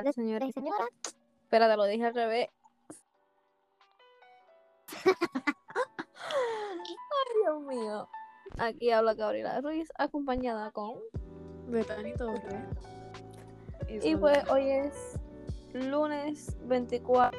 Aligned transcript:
tardes, 0.00 0.14
señores 0.14 0.48
y 0.48 0.52
señoras. 0.52 0.88
Espérate, 1.42 1.76
lo 1.76 1.84
dije 1.84 2.06
al 2.06 2.14
revés. 2.14 2.48
Ay, 5.04 7.36
Dios 7.42 7.60
mío. 7.62 8.08
Aquí 8.58 8.90
habla 8.90 9.14
Gabriela 9.14 9.60
Ruiz, 9.60 9.88
acompañada 9.96 10.70
con. 10.72 10.94
Betani 11.68 12.14
Torres. 12.14 12.42
Y 13.88 14.16
pues 14.16 14.38
hoy 14.50 14.70
es 14.70 15.18
lunes 15.72 16.56
24. 16.66 17.38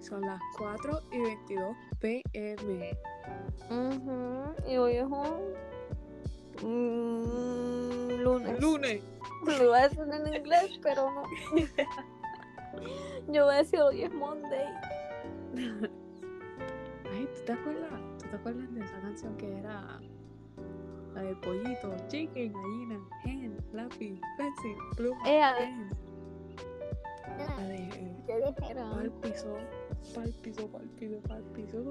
Son 0.00 0.20
las 0.22 0.40
4 0.58 1.00
y 1.12 1.18
22 1.20 1.76
pm. 2.00 2.98
Ujú, 3.70 4.54
Y 4.68 4.76
hoy 4.76 4.96
es 4.96 5.04
un. 5.04 5.54
mm, 6.62 8.20
lunes. 8.22 8.60
Lunes. 8.60 9.02
Lo 9.46 9.68
voy 9.68 9.78
a 9.78 9.88
decir 9.88 10.00
en 10.00 10.34
inglés, 10.34 10.78
pero 10.82 11.10
no. 11.10 11.22
Yo 13.32 13.44
voy 13.44 13.54
a 13.54 13.58
decir 13.58 13.80
hoy 13.80 14.02
es 14.02 14.12
Monday. 14.12 14.66
Ay, 17.12 17.28
¿tú 17.34 17.44
te 17.46 17.52
acuerdas? 17.52 18.00
¿Tú 18.18 18.28
te 18.28 18.36
acuerdas 18.36 18.74
de 18.74 18.80
esa 18.84 19.00
canción 19.00 19.36
que 19.36 19.58
era 19.58 20.00
la 21.14 21.22
de 21.22 21.34
pollito, 21.36 21.96
chicken, 22.08 22.52
gallina, 22.52 23.00
hen, 23.24 23.56
lápiz, 23.72 24.20
pencil, 24.36 24.76
pluma, 24.96 25.22
pen? 25.24 25.90
La 27.38 27.62
de 27.64 27.76
eh, 28.28 28.54
pa'l 28.58 29.10
piso, 29.22 29.56
pa'l 30.14 30.32
piso, 30.42 30.68
pa'l 30.68 30.88
piso, 30.98 31.20
pa'l 31.22 31.42
piso, 31.54 31.84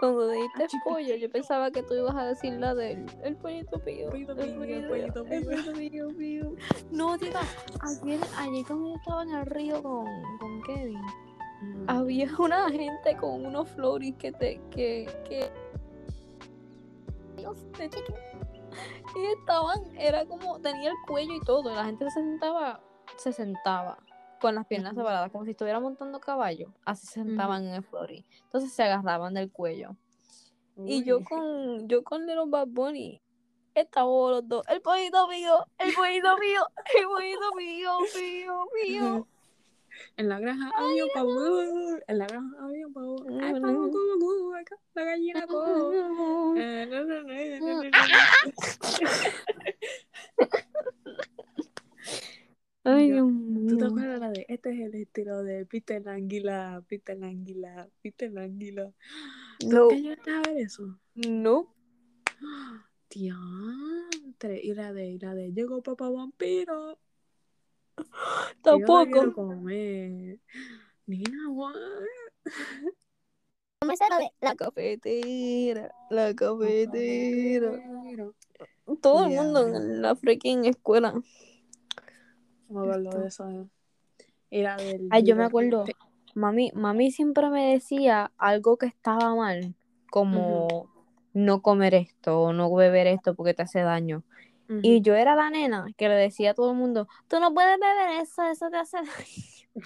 Cuando 0.00 0.28
dijiste 0.30 0.66
pollo, 0.84 1.14
yo 1.14 1.30
pensaba 1.30 1.70
que 1.70 1.82
tú 1.82 1.94
ibas 1.94 2.16
a 2.16 2.24
decir 2.24 2.54
la 2.54 2.74
del 2.74 3.06
el 3.22 3.36
pollito 3.36 3.78
pío. 3.78 4.08
Pollito 4.08 4.32
el 4.32 4.54
pío, 4.54 4.62
el 4.62 4.88
pollito 4.88 5.24
el 5.24 5.28
pío. 5.28 5.50
pollito 5.50 5.72
pío, 5.74 6.08
pío. 6.16 6.54
No, 6.90 7.18
tita, 7.18 7.40
ayer, 7.80 8.18
ayer 8.38 8.64
cuando 8.66 8.88
yo 8.88 8.94
estaba 8.96 9.22
en 9.22 9.30
el 9.34 9.46
río 9.46 9.82
con, 9.82 10.06
con 10.38 10.62
Kevin, 10.62 11.00
Mm. 11.60 11.84
había 11.88 12.28
una 12.38 12.70
gente 12.70 13.16
con 13.18 13.44
unos 13.44 13.68
floris 13.70 14.14
que 14.16 14.32
te, 14.32 14.60
que, 14.70 15.06
que 15.28 15.50
Dios, 17.36 17.70
de. 17.72 17.90
Y 19.16 19.38
estaban, 19.38 19.80
era 19.98 20.24
como, 20.24 20.58
tenía 20.60 20.90
el 20.90 20.96
cuello 21.06 21.34
y 21.34 21.40
todo, 21.40 21.70
y 21.70 21.74
la 21.74 21.84
gente 21.84 22.04
se 22.06 22.20
sentaba, 22.20 22.80
se 23.16 23.32
sentaba 23.32 23.98
con 24.40 24.54
las 24.54 24.66
piernas 24.66 24.94
separadas, 24.94 25.30
como 25.30 25.44
si 25.44 25.50
estuviera 25.52 25.78
montando 25.80 26.18
caballo, 26.20 26.72
así 26.84 27.06
se 27.06 27.14
sentaban 27.14 27.64
en 27.66 27.74
el 27.74 27.82
flori. 27.84 28.24
Entonces 28.44 28.72
se 28.72 28.82
agarraban 28.82 29.34
del 29.34 29.50
cuello. 29.52 29.96
Y 30.86 31.04
yo 31.04 31.22
con, 31.22 31.88
yo 31.88 32.02
con 32.02 32.26
Little 32.26 32.44
Bad 32.46 32.68
Bunny, 32.68 33.20
estábamos 33.74 34.30
los 34.30 34.48
dos, 34.48 34.66
el 34.68 34.80
pollito 34.80 35.28
mío, 35.28 35.66
el 35.78 35.92
pollito 35.94 36.38
mío, 36.38 36.62
el 36.96 37.04
pollito 37.04 37.54
mío, 37.56 37.92
mío, 38.18 38.66
mío. 38.82 39.26
En 40.16 40.28
la 40.28 40.38
granja 40.38 40.70
había 40.76 41.04
un 41.04 41.10
pavo. 41.12 41.30
En 42.06 42.18
la 42.18 42.26
granja 42.26 42.56
había 42.62 42.86
un 42.86 42.92
pavo. 42.94 43.16
Ay, 43.42 43.60
pavo, 43.60 43.90
como, 43.90 44.18
como, 44.20 44.54
acá, 44.54 44.76
la 44.94 45.04
gallina, 45.04 45.46
como. 45.48 45.92
Eh, 46.56 46.86
no, 46.88 47.04
no, 47.04 47.22
no, 47.22 47.22
no, 47.22 47.60
no, 47.60 47.74
no, 47.74 47.82
no. 47.82 47.90
Ay, 52.84 53.08
Yo- 53.08 53.14
Dios 53.26 53.68
¿Tú 53.68 53.76
te 53.76 53.84
mío. 53.84 53.86
acuerdas 53.88 54.20
la 54.20 54.30
de 54.30 54.46
este 54.60 54.74
es 54.74 54.80
el 54.80 54.94
estilo 54.94 55.42
de 55.42 55.64
Peter 55.64 56.02
la 56.04 56.12
Anguila, 56.12 56.84
Peter 56.86 57.16
la 57.18 57.28
Anguila, 57.28 57.88
Peter 58.02 58.30
la 58.30 58.42
Anguila? 58.42 58.92
¿Tú 59.58 59.68
No, 59.68 59.80
nunca 59.80 59.96
llegaste 59.96 60.30
a 60.30 60.40
ver 60.42 60.58
eso? 60.58 60.98
no. 61.14 61.74
Diantre. 63.08 64.60
Y 64.62 64.74
la 64.74 64.92
de, 64.92 65.08
y 65.08 65.18
la 65.18 65.34
de 65.34 65.52
llegó 65.52 65.82
papá 65.82 66.10
vampiro. 66.10 66.98
Yo 67.96 68.04
Tampoco. 68.62 69.10
quiero 69.10 69.32
comer. 69.32 70.38
Nina, 71.06 71.48
what? 71.48 71.74
La 74.42 74.54
cafetera, 74.54 75.90
la 76.10 76.34
cafetera. 76.34 77.82
Todo 79.00 79.24
el 79.24 79.30
mundo 79.30 79.68
en 79.68 80.02
la 80.02 80.14
freaking 80.14 80.66
escuela. 80.66 81.14
Me 82.68 82.80
acuerdo 82.80 83.18
de 83.20 83.28
eso. 83.28 83.70
Era 84.50 84.76
del. 84.76 85.08
Ay, 85.10 85.22
yo 85.22 85.36
me 85.36 85.44
acuerdo. 85.44 85.84
Mami, 86.34 86.70
mami 86.74 87.10
siempre 87.10 87.50
me 87.50 87.72
decía 87.72 88.30
algo 88.38 88.76
que 88.76 88.86
estaba 88.86 89.34
mal, 89.34 89.74
como 90.10 90.88
no 91.32 91.62
comer 91.62 91.94
esto 91.94 92.40
o 92.40 92.52
no 92.52 92.72
beber 92.74 93.06
esto 93.06 93.34
porque 93.34 93.54
te 93.54 93.62
hace 93.62 93.80
daño. 93.80 94.22
Y 94.82 95.00
yo 95.00 95.16
era 95.16 95.34
la 95.34 95.50
nena 95.50 95.86
que 95.96 96.08
le 96.08 96.14
decía 96.14 96.52
a 96.52 96.54
todo 96.54 96.70
el 96.70 96.76
mundo, 96.76 97.08
tú 97.26 97.40
no 97.40 97.52
puedes 97.52 97.76
beber 97.80 98.20
eso, 98.22 98.44
eso 98.44 98.70
te 98.70 98.76
hace 98.76 98.98
daño. 98.98 99.84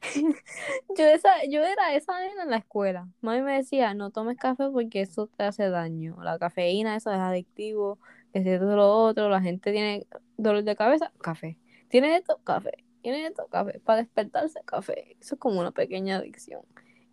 yo, 0.98 1.04
esa, 1.06 1.44
yo 1.48 1.62
era 1.62 1.94
esa 1.94 2.18
nena 2.18 2.42
en 2.42 2.50
la 2.50 2.56
escuela. 2.56 3.08
Mami 3.20 3.42
me 3.42 3.54
decía, 3.54 3.94
no 3.94 4.10
tomes 4.10 4.36
café 4.38 4.68
porque 4.72 5.02
eso 5.02 5.28
te 5.28 5.44
hace 5.44 5.70
daño. 5.70 6.16
La 6.20 6.36
cafeína, 6.40 6.96
eso 6.96 7.12
es 7.12 7.18
adictivo, 7.18 8.00
si 8.32 8.38
esto 8.40 8.70
es 8.70 8.76
lo 8.76 8.88
otro, 9.04 9.28
la 9.28 9.40
gente 9.40 9.70
tiene 9.70 10.06
dolor 10.36 10.64
de 10.64 10.74
cabeza, 10.74 11.12
café. 11.20 11.56
Tiene 11.88 12.16
esto, 12.16 12.40
café. 12.42 12.84
Tiene 13.02 13.26
esto, 13.26 13.46
café. 13.48 13.80
Para 13.80 14.02
despertarse, 14.02 14.60
café. 14.64 15.16
Eso 15.20 15.34
es 15.34 15.40
como 15.40 15.60
una 15.60 15.70
pequeña 15.72 16.16
adicción. 16.16 16.62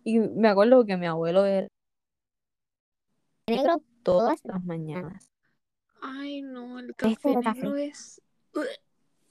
Y 0.04 0.18
me 0.20 0.48
acuerdo 0.48 0.84
que 0.84 0.96
mi 0.96 1.06
abuelo 1.06 1.44
era 1.44 1.68
negro 3.48 3.82
todas 4.02 4.40
las 4.44 4.64
mañanas. 4.64 5.28
Ay, 6.02 6.42
no, 6.42 6.78
el 6.78 6.90
Este 6.90 7.14
café 7.14 7.28
negro 7.36 7.42
café. 7.72 7.86
es. 7.86 8.22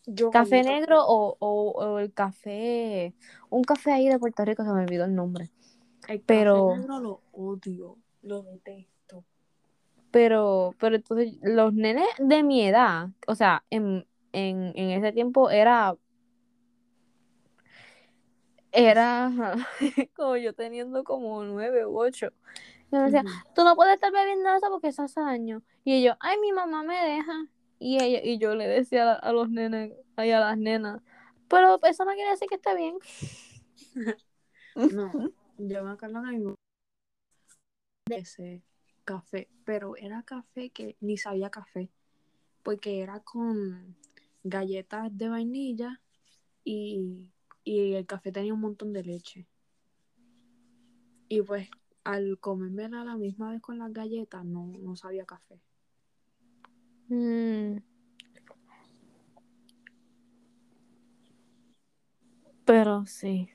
Yo 0.06 0.30
Café 0.32 0.64
negro 0.64 1.06
o, 1.06 1.36
o, 1.40 1.72
o 1.72 2.00
el 2.00 2.14
café, 2.14 3.14
un 3.50 3.64
café 3.64 3.92
ahí 3.92 4.08
de 4.08 4.18
Puerto 4.18 4.46
Rico, 4.46 4.64
se 4.64 4.72
me 4.72 4.82
olvidó 4.82 5.04
el 5.06 5.14
nombre. 5.16 5.50
El 6.08 6.22
pero- 6.22 6.70
café 6.70 6.80
negro 6.80 7.00
lo 7.00 7.22
odio. 7.34 7.98
Lo 8.24 8.42
detesto. 8.44 9.24
Pero, 10.12 10.74
pero 10.80 10.96
entonces 10.96 11.38
los 11.44 11.74
nenes 11.74 12.08
de 12.20 12.42
mi 12.44 12.66
edad, 12.66 13.10
o 13.28 13.36
sea, 13.36 13.64
en, 13.70 14.06
en, 14.34 14.72
en 14.76 14.90
ese 14.92 15.12
tiempo 15.14 15.50
era, 15.50 15.96
era 18.72 19.32
como 20.16 20.38
yo 20.38 20.54
teniendo 20.54 21.04
como 21.04 21.44
nueve 21.44 21.86
u 21.86 22.00
ocho. 22.00 22.32
Y 22.92 22.96
me 22.96 23.04
decía, 23.04 23.24
tú 23.54 23.64
no 23.64 23.76
puedes 23.76 23.96
estar 23.96 24.12
bebiendo 24.12 24.50
eso 24.50 24.68
porque 24.70 24.88
eso 24.88 25.04
hace 25.04 25.20
daño. 25.20 25.62
Y 25.84 26.04
yo, 26.04 26.16
ay, 26.20 26.38
mi 26.40 26.52
mamá 26.52 26.84
me 26.84 26.96
deja. 26.96 27.48
Y 27.80 28.02
ella, 28.02 28.22
y 28.24 28.38
yo 28.38 28.56
le 28.56 28.68
decía 28.68 29.12
a, 29.12 29.16
a 29.16 29.32
los 29.34 29.50
nenes, 29.50 29.94
a 30.16 30.26
las 30.26 30.58
nenas, 30.58 31.02
pero 31.48 31.80
eso 31.84 32.06
no 32.06 32.14
quiere 32.14 32.32
decir 32.32 32.48
que 32.48 32.56
esté 32.56 32.76
bien. 32.76 32.98
No, 34.78 35.12
yo 35.58 35.84
me 35.84 35.92
acuerdo 35.92 36.22
que 36.22 36.38
mi 36.38 36.56
ese 38.16 38.62
café, 39.04 39.50
pero 39.66 39.96
era 39.98 40.22
café 40.24 40.70
que 40.70 40.96
ni 41.00 41.18
sabía 41.18 41.50
café, 41.50 41.90
porque 42.62 43.02
era 43.02 43.22
con 43.22 43.98
galletas 44.44 45.18
de 45.18 45.30
vainilla 45.30 46.00
y, 46.64 47.32
y 47.68 47.96
el 47.96 48.06
café 48.06 48.32
tenía 48.32 48.54
un 48.54 48.62
montón 48.62 48.94
de 48.94 49.04
leche. 49.04 49.46
Y 51.28 51.42
pues 51.42 51.70
al 52.06 52.40
comérmela 52.40 53.02
a 53.02 53.06
la 53.06 53.18
misma 53.18 53.52
vez 53.52 53.62
con 53.62 53.78
las 53.78 53.92
galletas, 53.92 54.46
no, 54.46 54.68
no 54.80 54.96
sabía 54.96 55.26
café. 55.26 55.60
Mm. 57.10 57.80
Pero 62.64 63.06
sí. 63.06 63.50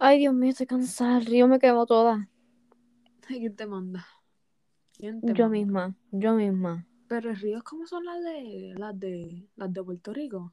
Ay, 0.00 0.18
Dios 0.18 0.34
mío, 0.34 0.50
estoy 0.50 0.66
cansada. 0.66 1.18
El 1.18 1.26
río 1.26 1.46
me 1.46 1.60
quemó 1.60 1.86
toda. 1.86 2.28
¿Quién 3.26 3.54
te 3.54 3.66
manda? 3.66 4.06
¿Quién 4.92 5.22
te 5.22 5.34
Yo 5.34 5.34
manda? 5.34 5.48
misma, 5.48 5.94
yo 6.10 6.34
misma. 6.34 6.84
Pero 7.08 7.30
el 7.30 7.36
río, 7.36 7.62
¿cómo 7.64 7.86
son 7.86 8.04
las 8.04 8.22
de 8.22 8.74
las 8.76 8.98
de 8.98 9.48
las 9.56 9.72
de 9.72 9.82
Puerto 9.82 10.12
Rico? 10.12 10.52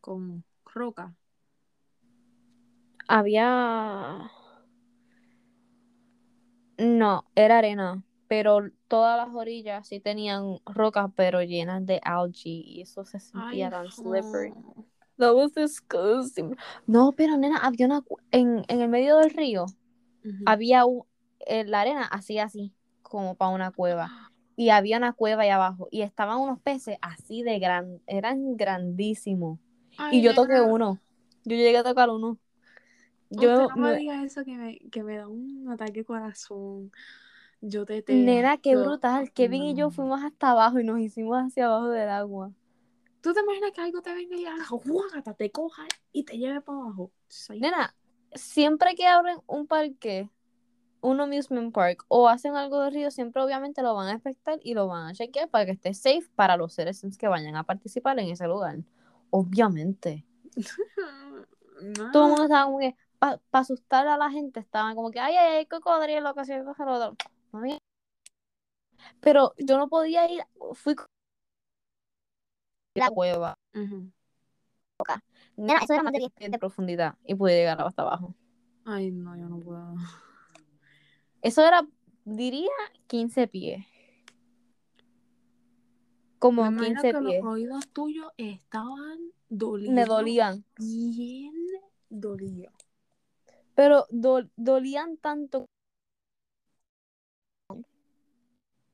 Con 0.00 0.44
roca. 0.64 1.14
Había. 3.08 4.30
No, 6.78 7.24
era 7.34 7.58
arena. 7.58 8.02
Pero 8.26 8.70
todas 8.88 9.16
las 9.16 9.34
orillas 9.34 9.86
sí 9.86 10.00
tenían 10.00 10.58
rocas, 10.64 11.10
pero 11.14 11.42
llenas 11.42 11.84
de 11.84 12.00
algae. 12.02 12.62
Y 12.64 12.80
eso 12.80 13.04
se 13.04 13.20
sentía 13.20 13.70
tan 13.70 13.90
slippery. 13.90 14.50
no. 14.50 14.86
That 15.18 15.34
was 15.34 15.52
disgusting. 15.52 16.56
No, 16.86 17.12
pero 17.12 17.36
nena, 17.36 17.58
había 17.58 17.86
una. 17.86 18.02
En, 18.30 18.64
en 18.68 18.80
el 18.80 18.88
medio 18.88 19.18
del 19.18 19.30
río 19.30 19.66
había 20.46 20.84
eh, 21.40 21.64
la 21.64 21.82
arena 21.82 22.04
así 22.06 22.38
así, 22.38 22.72
como 23.02 23.34
para 23.34 23.50
una 23.54 23.70
cueva. 23.70 24.31
Y 24.56 24.70
había 24.70 24.98
una 24.98 25.12
cueva 25.12 25.42
ahí 25.42 25.48
abajo. 25.50 25.88
Y 25.90 26.02
estaban 26.02 26.38
unos 26.38 26.60
peces 26.60 26.98
así 27.00 27.42
de 27.42 27.58
gran, 27.58 28.00
eran 28.06 28.56
grandísimos. 28.56 29.58
Ay, 29.98 30.18
Y 30.18 30.22
yo 30.22 30.34
toqué 30.34 30.60
uno. 30.60 30.98
Yo 31.44 31.56
llegué 31.56 31.78
a 31.78 31.84
tocar 31.84 32.10
uno. 32.10 32.38
Usted 33.30 33.40
Yo 33.40 33.68
no 33.68 33.76
me 33.76 33.92
me- 33.92 33.98
diga 33.98 34.22
eso 34.24 34.44
que 34.44 34.56
me, 34.56 34.78
que 34.90 35.02
me 35.02 35.16
da 35.16 35.28
un 35.28 35.68
ataque 35.70 36.00
de 36.00 36.04
corazón. 36.04 36.92
Yo 37.60 37.86
te. 37.86 38.04
Nena, 38.08 38.58
qué 38.58 38.76
brutal. 38.76 39.32
Kevin 39.32 39.62
y 39.62 39.74
yo 39.74 39.90
fuimos 39.90 40.22
hasta 40.22 40.50
abajo 40.50 40.80
y 40.80 40.84
nos 40.84 41.00
hicimos 41.00 41.38
hacia 41.38 41.66
abajo 41.66 41.88
del 41.88 42.08
agua. 42.10 42.52
¿Tú 43.22 43.32
te 43.32 43.40
imaginas 43.40 43.72
que 43.72 43.80
algo 43.80 44.02
te 44.02 44.12
venga 44.14 44.36
y 44.36 44.44
haga 44.44 44.66
te 45.36 45.50
coja 45.50 45.86
y 46.12 46.24
te 46.24 46.36
lleve 46.38 46.60
para 46.60 46.78
abajo? 46.78 47.10
Nena, 47.48 47.94
siempre 48.34 48.94
que 48.94 49.06
abren 49.06 49.38
un 49.46 49.66
parque, 49.66 50.28
un 51.02 51.20
amusement 51.20 51.74
park 51.74 52.04
o 52.08 52.28
hacen 52.28 52.56
algo 52.56 52.80
de 52.80 52.90
río, 52.90 53.10
siempre 53.10 53.42
obviamente 53.42 53.82
lo 53.82 53.94
van 53.94 54.08
a 54.08 54.12
inspectar 54.12 54.58
y 54.62 54.74
lo 54.74 54.86
van 54.86 55.08
a 55.08 55.12
chequear 55.12 55.48
para 55.50 55.66
que 55.66 55.72
esté 55.72 55.92
safe 55.92 56.30
para 56.34 56.56
los 56.56 56.72
seres 56.72 57.04
que 57.18 57.28
vayan 57.28 57.56
a 57.56 57.64
participar 57.64 58.18
en 58.18 58.30
ese 58.30 58.46
lugar. 58.46 58.78
Obviamente. 59.30 60.24
No. 61.82 62.12
Todo 62.12 62.24
el 62.24 62.28
mundo 62.28 62.44
estaba 62.44 62.66
como 62.66 62.78
que, 62.78 62.94
para 63.18 63.40
asustar 63.50 64.06
a 64.06 64.16
la 64.16 64.30
gente, 64.30 64.60
estaban 64.60 64.94
como 64.94 65.10
que, 65.10 65.18
ay, 65.18 65.34
ay, 65.34 65.56
ay, 65.56 65.66
cocodrilo, 65.66 66.32
que 66.32 66.44
se 66.44 66.62
coge 66.62 66.84
lo 66.84 66.92
otro. 66.92 67.16
Pero 69.20 69.52
yo 69.58 69.78
no 69.78 69.88
podía 69.88 70.30
ir, 70.30 70.44
fui 70.74 70.94
con 70.94 71.06
la 72.94 73.10
cueva. 73.10 73.58
Ujú. 73.74 74.12
Nena, 75.56 75.80
eso 75.82 75.94
era 75.94 76.02
más 76.04 76.12
de 76.12 76.20
10 76.20 76.32
pies 76.32 76.50
de 76.52 76.58
profundidad 76.58 77.16
y 77.24 77.34
pude 77.34 77.56
llegar 77.56 77.80
hasta 77.82 78.02
abajo. 78.02 78.34
Ay, 78.84 79.10
no, 79.10 79.36
yo 79.36 79.48
no 79.48 79.58
puedo. 79.58 79.94
Eso 81.42 81.66
era, 81.66 81.86
diría, 82.24 82.70
15 83.08 83.48
pies. 83.48 83.84
Como 86.38 86.62
Me 86.62 86.68
imagino 86.68 87.02
15 87.02 87.12
que 87.12 87.18
pies. 87.24 87.42
los 87.42 87.52
oídos 87.52 87.88
tuyos 87.88 88.32
estaban 88.36 89.18
doliendo. 89.48 90.00
Me 90.00 90.06
dolían. 90.06 90.64
Bien 90.78 91.52
dolido. 92.08 92.72
Pero 93.74 94.06
do- 94.10 94.48
dolían 94.56 95.16
tanto. 95.18 95.66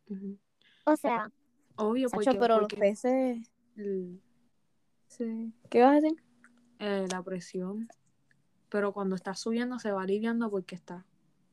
Ujú. 0.08 0.38
O 0.84 0.96
sea, 0.96 1.30
Obvio, 1.76 2.08
Sacho, 2.08 2.22
porque, 2.24 2.38
pero 2.38 2.60
los 2.60 2.68
peces. 2.68 3.50
Sí. 5.08 5.52
¿Qué 5.70 5.82
vas 5.82 5.92
a 5.98 6.00
decir? 6.00 6.22
eh, 6.80 7.06
la 7.10 7.22
presión. 7.22 7.88
Pero 8.68 8.92
cuando 8.92 9.16
está 9.16 9.34
subiendo 9.34 9.78
se 9.78 9.90
va 9.92 10.02
aliviando 10.02 10.50
porque 10.50 10.74
está 10.74 11.04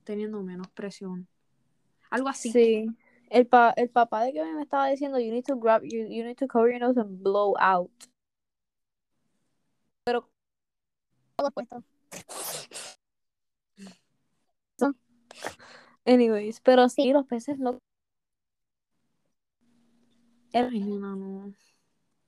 teniendo 0.05 0.41
menos 0.41 0.69
presión. 0.69 1.27
Algo 2.09 2.29
así. 2.29 2.51
Sí. 2.51 2.87
El, 3.29 3.47
pa- 3.47 3.73
el 3.75 3.89
papá 3.89 4.23
de 4.23 4.31
Kevin 4.31 4.55
me 4.55 4.61
estaba 4.61 4.87
diciendo, 4.87 5.19
you 5.19 5.31
need 5.31 5.43
to 5.43 5.57
grab, 5.57 5.81
you, 5.83 6.07
you 6.07 6.23
need 6.23 6.37
to 6.37 6.47
cover 6.47 6.71
your 6.71 6.79
nose 6.79 6.97
and 6.97 7.21
blow 7.21 7.55
out. 7.59 7.91
Pero 10.05 10.29
todo 11.35 11.51
puesto. 11.51 11.83
Anyways, 16.05 16.61
pero 16.61 16.87
sí, 16.87 17.11
los 17.11 17.25
peces 17.25 17.57
no. 17.57 17.79
Ay, 20.53 20.79
no. 20.79 21.51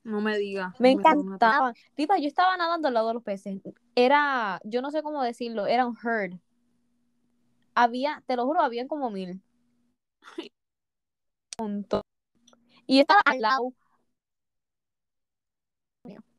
No 0.03 0.21
me 0.21 0.37
digas. 0.37 0.79
Me 0.79 0.95
no 0.95 1.01
encantaban. 1.01 1.75
Tipa, 1.95 2.17
yo 2.17 2.27
estaba 2.27 2.57
nadando 2.57 2.87
al 2.87 2.93
lado 2.95 3.09
de 3.09 3.13
los 3.15 3.23
peces. 3.23 3.61
Era, 3.93 4.59
yo 4.63 4.81
no 4.81 4.89
sé 4.89 5.03
cómo 5.03 5.21
decirlo, 5.21 5.67
era 5.67 5.85
un 5.85 5.95
herd. 6.01 6.39
Había, 7.79 8.23
te 8.25 8.35
lo 8.35 8.47
juro, 8.47 8.61
habían 8.61 8.87
como 8.87 9.11
mil. 9.11 9.39
Y 12.87 12.99
estaba 12.99 13.21
al 13.23 13.39
lado. 13.39 13.73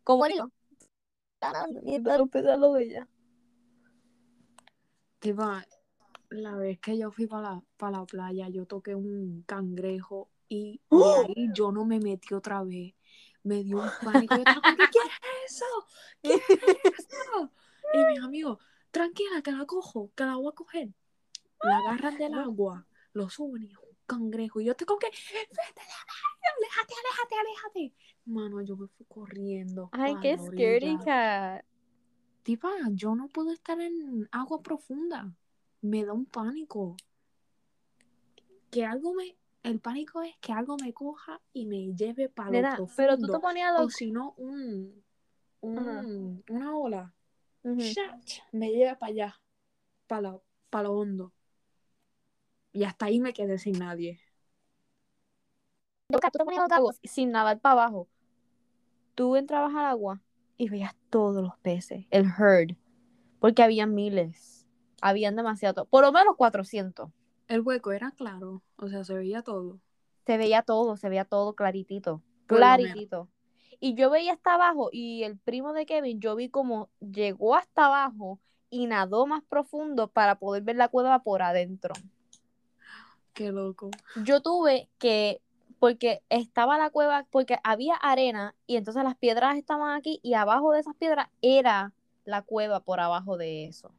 Como 0.02 0.26
digo. 0.26 0.50
Lado 1.40 2.72
de 2.74 2.82
ella. 2.82 3.08
La 6.30 6.56
vez 6.56 6.80
que 6.80 6.98
yo 6.98 7.12
fui 7.12 7.28
para 7.28 7.54
la, 7.54 7.62
para 7.76 7.98
la 7.98 8.04
playa, 8.04 8.48
yo 8.48 8.66
toqué 8.66 8.96
un 8.96 9.44
cangrejo 9.46 10.28
y 10.48 10.80
de 10.90 11.14
ahí 11.24 11.50
yo 11.54 11.70
no 11.70 11.84
me 11.84 12.00
metí 12.00 12.34
otra 12.34 12.64
vez. 12.64 12.96
Me 13.44 13.62
dio 13.62 13.78
un 13.78 13.90
pánico. 14.04 14.34
Yo 14.38 14.44
¿qué 14.44 14.88
quieres 14.90 15.20
eso? 15.46 15.64
¿Qué 16.20 16.34
es 16.34 16.98
eso? 16.98 17.52
Y 17.94 18.04
mis 18.04 18.20
amigos, 18.22 18.58
tranquila, 18.90 19.40
que 19.40 19.52
la 19.52 19.64
cojo, 19.64 20.10
que 20.16 20.24
la 20.24 20.34
voy 20.34 20.48
a 20.48 20.52
coger. 20.52 20.88
La 21.62 21.78
agarran 21.78 22.16
del 22.16 22.34
agua, 22.34 22.86
lo 23.12 23.28
suben 23.28 23.64
y 23.64 23.72
es 23.72 23.76
un 23.78 23.96
cangrejo. 24.06 24.60
Y 24.60 24.66
yo 24.66 24.72
estoy 24.72 24.86
como 24.86 24.98
que, 24.98 25.08
vete, 25.08 25.80
aléjate, 26.56 26.94
aléjate, 26.94 27.34
aléjate. 27.40 27.94
Mano, 28.26 28.60
yo 28.62 28.76
me 28.76 28.88
fui 28.88 29.06
corriendo. 29.06 29.88
Ay, 29.92 30.14
qué 30.20 30.36
orilla. 30.38 30.98
cat. 31.04 31.64
Tipa, 32.42 32.70
yo 32.92 33.14
no 33.14 33.28
puedo 33.28 33.52
estar 33.52 33.80
en 33.80 34.28
agua 34.32 34.62
profunda. 34.62 35.30
Me 35.82 36.04
da 36.04 36.12
un 36.12 36.26
pánico. 36.26 36.96
Que 38.70 38.84
algo 38.86 39.14
me. 39.14 39.36
El 39.62 39.80
pánico 39.80 40.22
es 40.22 40.36
que 40.38 40.52
algo 40.52 40.76
me 40.80 40.94
coja 40.94 41.40
y 41.52 41.66
me 41.66 41.92
lleve 41.94 42.28
para 42.28 42.48
lo 42.48 42.52
Nena, 42.52 42.76
profundo. 42.76 42.94
pero 42.96 43.18
tú 43.18 43.26
te 43.26 43.38
ponías 43.40 43.72
O 43.76 43.82
los... 43.82 43.94
si 43.94 44.10
no, 44.12 44.34
un, 44.38 45.02
una 45.60 46.76
ola. 46.76 47.12
Ujú. 47.64 47.80
Chat, 47.80 48.22
me 48.52 48.70
lleve 48.70 48.96
para 48.96 49.10
allá. 49.12 49.40
Para 50.06 50.22
lo, 50.22 50.44
pa' 50.70 50.82
lo 50.82 50.92
hondo. 50.92 51.32
Y 52.72 52.84
hasta 52.84 53.06
ahí 53.06 53.20
me 53.20 53.32
quedé 53.32 53.58
sin 53.58 53.78
nadie. 53.78 54.20
Loca, 56.10 56.30
tú 56.30 56.38
te 56.38 56.44
ponías 56.44 56.62
los 56.62 56.70
gagos 56.70 57.00
sin 57.04 57.30
nadar 57.32 57.60
para 57.60 57.82
abajo. 57.82 58.08
Tú 59.14 59.36
entrabas 59.36 59.74
al 59.74 59.86
agua 59.86 60.22
y 60.56 60.68
veías 60.68 60.94
todos 61.10 61.42
los 61.42 61.56
peces, 61.58 62.06
el 62.10 62.26
herd, 62.26 62.76
porque 63.40 63.62
habían 63.62 63.94
miles, 63.94 64.66
habían 65.00 65.36
demasiado, 65.36 65.84
por 65.86 66.04
lo 66.04 66.12
menos 66.12 66.36
400. 66.36 67.10
El 67.46 67.60
hueco 67.62 67.92
era 67.92 68.10
claro. 68.12 68.62
O 68.76 68.88
sea, 68.88 69.04
se 69.04 69.14
veía 69.14 69.42
todo. 69.42 69.80
Se 70.26 70.36
veía 70.36 70.62
todo, 70.62 70.96
se 70.96 71.08
veía 71.08 71.24
todo 71.24 71.54
claritito, 71.54 72.22
Por 72.46 72.58
claritito. 72.58 73.28
Y 73.80 73.94
yo 73.94 74.10
veía 74.10 74.32
hasta 74.32 74.54
abajo 74.54 74.90
y 74.92 75.22
el 75.24 75.38
primo 75.38 75.72
de 75.72 75.86
Kevin, 75.86 76.20
yo 76.20 76.36
vi 76.36 76.48
como 76.48 76.90
llegó 77.00 77.54
hasta 77.54 77.86
abajo 77.86 78.40
y 78.70 78.86
nadó 78.86 79.26
más 79.26 79.42
profundo 79.44 80.08
para 80.08 80.38
poder 80.38 80.62
ver 80.62 80.76
la 80.76 80.88
cueva 80.88 81.22
por 81.22 81.42
adentro. 81.42 81.94
Qué 83.38 83.52
loco. 83.52 83.92
yo 84.16 84.42
tuve 84.42 84.88
que, 84.98 85.40
porque 85.78 86.24
estaba 86.28 86.76
la 86.76 86.90
cueva, 86.90 87.24
porque 87.30 87.56
había 87.62 87.94
arena 87.94 88.56
y 88.66 88.74
entonces 88.74 89.04
las 89.04 89.16
piedras 89.16 89.56
estaban 89.56 89.96
aquí 89.96 90.18
y 90.24 90.34
abajo 90.34 90.72
de 90.72 90.80
esas 90.80 90.96
piedras 90.96 91.28
era 91.40 91.92
la 92.24 92.42
cueva 92.42 92.80
por 92.80 92.98
abajo 92.98 93.36
de 93.36 93.66
eso. 93.66 93.92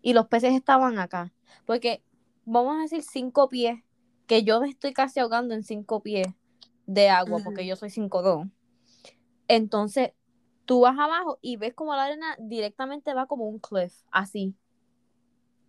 Y 0.00 0.14
los 0.14 0.26
peces 0.28 0.54
estaban 0.54 0.98
acá. 0.98 1.34
Porque 1.66 2.02
vamos 2.46 2.78
a 2.78 2.80
decir 2.80 3.02
cinco 3.02 3.50
pies, 3.50 3.84
que 4.26 4.42
yo 4.42 4.58
me 4.62 4.70
estoy 4.70 4.94
casi 4.94 5.20
ahogando 5.20 5.52
en 5.52 5.64
cinco 5.64 6.00
pies 6.00 6.28
de 6.86 7.10
agua, 7.10 7.40
porque 7.44 7.66
yo 7.66 7.76
soy 7.76 7.90
5'2". 7.90 8.48
Entonces, 9.48 10.12
tú 10.64 10.80
vas 10.80 10.98
abajo 10.98 11.38
y 11.42 11.58
ves 11.58 11.74
como 11.74 11.94
la 11.94 12.04
arena 12.04 12.36
directamente 12.38 13.12
va 13.12 13.26
como 13.26 13.46
un 13.46 13.58
cliff, 13.58 13.92
así. 14.10 14.54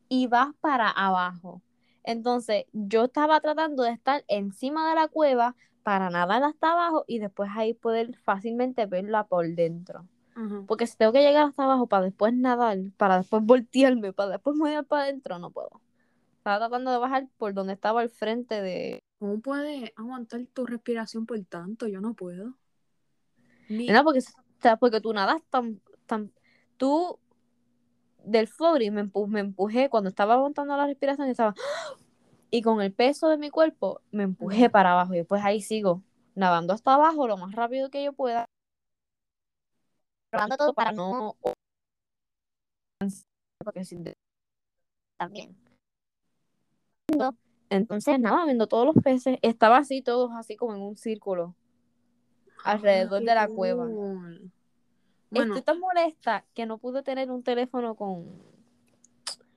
Y 0.07 0.27
vas 0.27 0.55
para 0.62 0.89
abajo. 0.89 1.62
Entonces, 2.03 2.65
yo 2.74 3.05
estaba 3.05 3.39
tratando 3.39 3.83
de 3.83 3.91
estar 3.91 4.24
encima 4.27 4.89
de 4.89 4.95
la 4.95 5.07
cueva 5.07 5.55
para 5.83 6.10
nadar 6.10 6.43
hasta 6.43 6.72
abajo 6.72 7.03
y 7.07 7.19
después 7.19 7.50
ahí 7.55 7.74
poder 7.74 8.17
fácilmente 8.24 8.86
verla 8.86 9.25
por 9.25 9.48
dentro. 9.48 10.05
Porque 10.65 10.88
si 10.88 10.98
tengo 10.98 11.12
que 11.12 11.22
llegar 11.22 11.48
hasta 11.48 11.63
abajo 11.63 11.88
para 11.88 12.05
después 12.05 12.33
nadar, 12.33 12.77
para 12.98 13.17
después 13.17 13.43
voltearme, 13.43 14.13
para 14.13 14.31
después 14.31 14.55
mover 14.55 14.86
para 14.86 15.03
adentro, 15.03 15.38
no 15.39 15.51
puedo. 15.51 15.81
Estaba 16.38 16.57
tratando 16.60 16.91
de 16.91 16.98
bajar 16.98 17.27
por 17.38 17.53
donde 17.53 17.74
estaba 17.74 18.03
el 18.03 18.10
frente 18.10 18.62
de... 18.62 19.00
¿Cómo 19.19 19.39
puedes 19.39 19.91
aguantar 19.95 20.45
tu 20.53 20.65
respiración 20.65 21.25
por 21.25 21.39
tanto? 21.45 21.88
Yo 21.88 22.01
no 22.01 22.13
puedo. 22.13 22.57
Ni- 23.69 23.88
Nena, 23.88 24.03
porque, 24.03 24.22
porque 24.79 25.01
tú 25.01 25.13
nadas 25.13 25.41
tan, 25.50 25.81
tan... 26.05 26.31
Tú 26.77 27.19
del 28.23 28.47
floating 28.47 28.93
me, 28.93 29.03
empu- 29.05 29.27
me 29.27 29.39
empujé 29.39 29.89
cuando 29.89 30.09
estaba 30.09 30.35
aguantando 30.35 30.75
la 30.77 30.87
respiración 30.87 31.27
y 31.27 31.31
estaba... 31.31 31.53
Y 32.49 32.61
con 32.61 32.81
el 32.81 32.93
peso 32.93 33.29
de 33.29 33.37
mi 33.37 33.49
cuerpo 33.49 34.01
me 34.11 34.23
empujé 34.23 34.69
para 34.69 34.91
abajo 34.91 35.13
y 35.13 35.17
después 35.17 35.43
ahí 35.43 35.61
sigo 35.61 36.03
nadando 36.35 36.73
hasta 36.73 36.93
abajo 36.93 37.27
lo 37.27 37.37
más 37.37 37.53
rápido 37.53 37.89
que 37.89 38.03
yo 38.03 38.13
pueda. 38.13 38.45
Probando 40.29 40.57
todo 40.57 40.73
para 40.73 40.91
no... 40.91 41.35
Porque 43.63 43.85
si 43.85 43.97
también. 45.17 45.55
Entonces, 47.69 48.19
nada, 48.19 48.45
viendo 48.45 48.67
todos 48.67 48.85
los 48.85 49.03
peces, 49.03 49.39
estaba 49.41 49.77
así, 49.77 50.01
todos 50.01 50.31
así 50.33 50.55
como 50.55 50.75
en 50.75 50.81
un 50.81 50.97
círculo 50.97 51.55
alrededor 52.63 53.19
Ay, 53.19 53.25
de 53.25 53.35
la 53.35 53.47
cueva. 53.47 53.89
Bueno, 55.33 55.55
Estoy 55.55 55.73
tan 55.73 55.79
molesta 55.79 56.45
que 56.53 56.65
no 56.65 56.77
pude 56.77 57.03
tener 57.03 57.31
un 57.31 57.43
teléfono 57.43 57.95
con. 57.95 58.25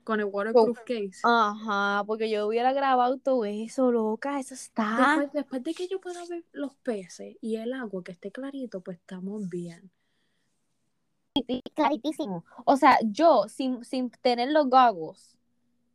con 0.04 0.20
el 0.20 0.26
waterproof 0.26 0.78
case. 0.80 1.20
Ajá, 1.22 2.02
porque 2.06 2.30
yo 2.30 2.46
hubiera 2.46 2.72
grabado 2.72 3.18
todo 3.18 3.44
eso, 3.44 3.92
loca, 3.92 4.40
eso 4.40 4.54
está. 4.54 4.96
Después, 4.98 5.32
después 5.32 5.62
de 5.62 5.74
que 5.74 5.88
yo 5.88 6.00
pueda 6.00 6.24
ver 6.28 6.44
los 6.52 6.74
peces 6.76 7.36
y 7.40 7.56
el 7.56 7.72
agua 7.72 8.02
que 8.02 8.12
esté 8.12 8.30
clarito, 8.30 8.80
pues 8.80 8.98
estamos 8.98 9.48
bien. 9.48 9.90
claritísimo. 11.74 12.44
O 12.64 12.76
sea, 12.76 12.98
yo 13.04 13.44
sin, 13.48 13.84
sin 13.84 14.10
tener 14.10 14.50
los 14.50 14.66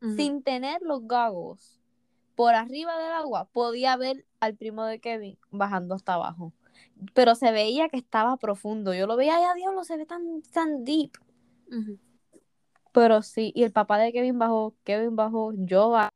Ujú. 0.01 0.15
sin 0.15 0.43
tener 0.43 0.81
los 0.81 1.01
goggles, 1.03 1.79
por 2.35 2.55
arriba 2.55 2.97
del 2.97 3.11
agua, 3.11 3.45
podía 3.51 3.97
ver 3.97 4.25
al 4.39 4.55
primo 4.55 4.85
de 4.85 4.99
Kevin 4.99 5.37
bajando 5.51 5.95
hasta 5.95 6.15
abajo. 6.15 6.53
Pero 7.13 7.35
se 7.35 7.51
veía 7.51 7.89
que 7.89 7.97
estaba 7.97 8.37
profundo. 8.37 8.93
Yo 8.93 9.07
lo 9.07 9.15
veía, 9.15 9.37
ay, 9.37 9.43
a 9.43 9.53
diablo, 9.53 9.83
se 9.83 9.97
ve 9.97 10.05
tan, 10.05 10.41
tan 10.53 10.83
deep. 10.83 11.11
Pero 12.91 13.21
sí, 13.21 13.51
y 13.55 13.63
el 13.63 13.71
papá 13.71 13.97
de 13.97 14.11
Kevin 14.11 14.37
bajó, 14.37 14.75
Kevin 14.83 15.15
bajó, 15.15 15.53
yo 15.55 15.89
bajé. 15.89 16.09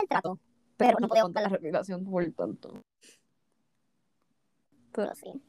El 0.00 0.08
trato, 0.08 0.38
pero 0.76 0.98
no 1.00 1.08
podía 1.08 1.22
contar 1.22 1.42
la 1.42 1.48
respiración 1.50 2.04
por 2.04 2.24
tanto. 2.32 2.82
Pero 4.92 5.14
sí. 5.14 5.42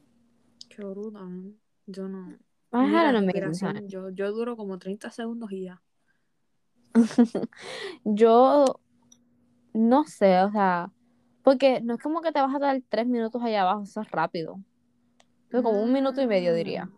Qué 0.68 0.84
bruto, 0.84 1.24
¿no? 1.24 1.52
Yo 1.86 2.08
no. 2.08 2.36
Amazing 2.72 3.26
respiración, 3.26 3.74
time. 3.74 3.88
yo, 3.88 4.10
yo 4.10 4.30
duro 4.32 4.56
como 4.56 4.78
30 4.78 5.10
segundos 5.10 5.50
y 5.50 5.64
ya. 5.64 5.82
Yo 8.04 8.80
no 9.72 10.04
sé, 10.04 10.40
o 10.40 10.50
sea, 10.50 10.92
porque 11.42 11.80
no 11.80 11.94
es 11.94 12.02
como 12.02 12.20
que 12.20 12.32
te 12.32 12.40
vas 12.40 12.54
a 12.54 12.58
dar 12.58 12.82
tres 12.88 13.06
minutos 13.06 13.42
allá 13.42 13.62
abajo, 13.62 13.84
eso 13.84 14.00
es 14.00 14.10
rápido. 14.10 14.58
Es 15.50 15.62
como 15.62 15.82
un 15.82 15.92
minuto 15.92 16.20
y 16.20 16.26
medio, 16.26 16.54
diría. 16.54 16.84
Mm. 16.84 16.96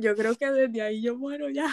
Yo 0.00 0.16
creo 0.16 0.34
que 0.36 0.50
desde 0.50 0.82
ahí 0.82 1.02
yo 1.02 1.16
muero 1.16 1.50
ya. 1.50 1.68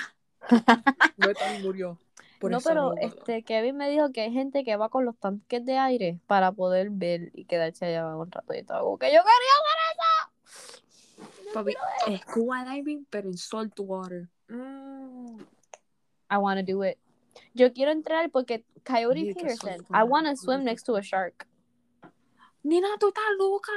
No 1.17 1.33
también 1.33 1.63
murió. 1.63 1.97
Por 2.39 2.51
no, 2.51 2.59
eso 2.59 2.69
pero 2.69 2.95
este 2.97 3.43
Kevin 3.43 3.75
me 3.75 3.89
dijo 3.89 4.11
que 4.11 4.21
hay 4.21 4.31
gente 4.31 4.63
que 4.63 4.77
va 4.77 4.89
con 4.89 5.03
los 5.03 5.17
tanques 5.17 5.65
de 5.65 5.77
aire 5.77 6.19
para 6.27 6.53
poder 6.53 6.89
ver 6.89 7.31
y 7.33 7.45
quedarse 7.45 7.85
allá 7.85 8.01
abajo 8.01 8.21
un 8.21 8.31
rato 8.31 8.53
y 8.53 8.63
todo. 8.63 8.97
Que 8.97 9.07
yo 9.07 9.21
quería. 9.21 9.49
Papi, 11.53 11.73
scuba 12.21 12.63
diving, 12.63 13.05
pero 13.09 13.29
en 13.29 13.37
salt 13.37 13.77
water. 13.79 14.29
Mm. 14.47 15.39
I 16.31 16.37
wanna 16.37 16.63
do 16.63 16.83
it. 16.83 16.97
Yo 17.53 17.73
quiero 17.73 17.91
entrar 17.91 18.29
porque 18.31 18.65
Coyote 18.85 19.33
Peterson, 19.33 19.85
I 19.93 20.03
wanna 20.03 20.31
yo 20.31 20.35
swim 20.37 20.63
next 20.63 20.85
to 20.85 20.95
a 20.95 21.01
shark. 21.01 21.47
Nena, 22.63 22.87
tú 22.99 23.09
estás 23.09 23.23
loca. 23.37 23.71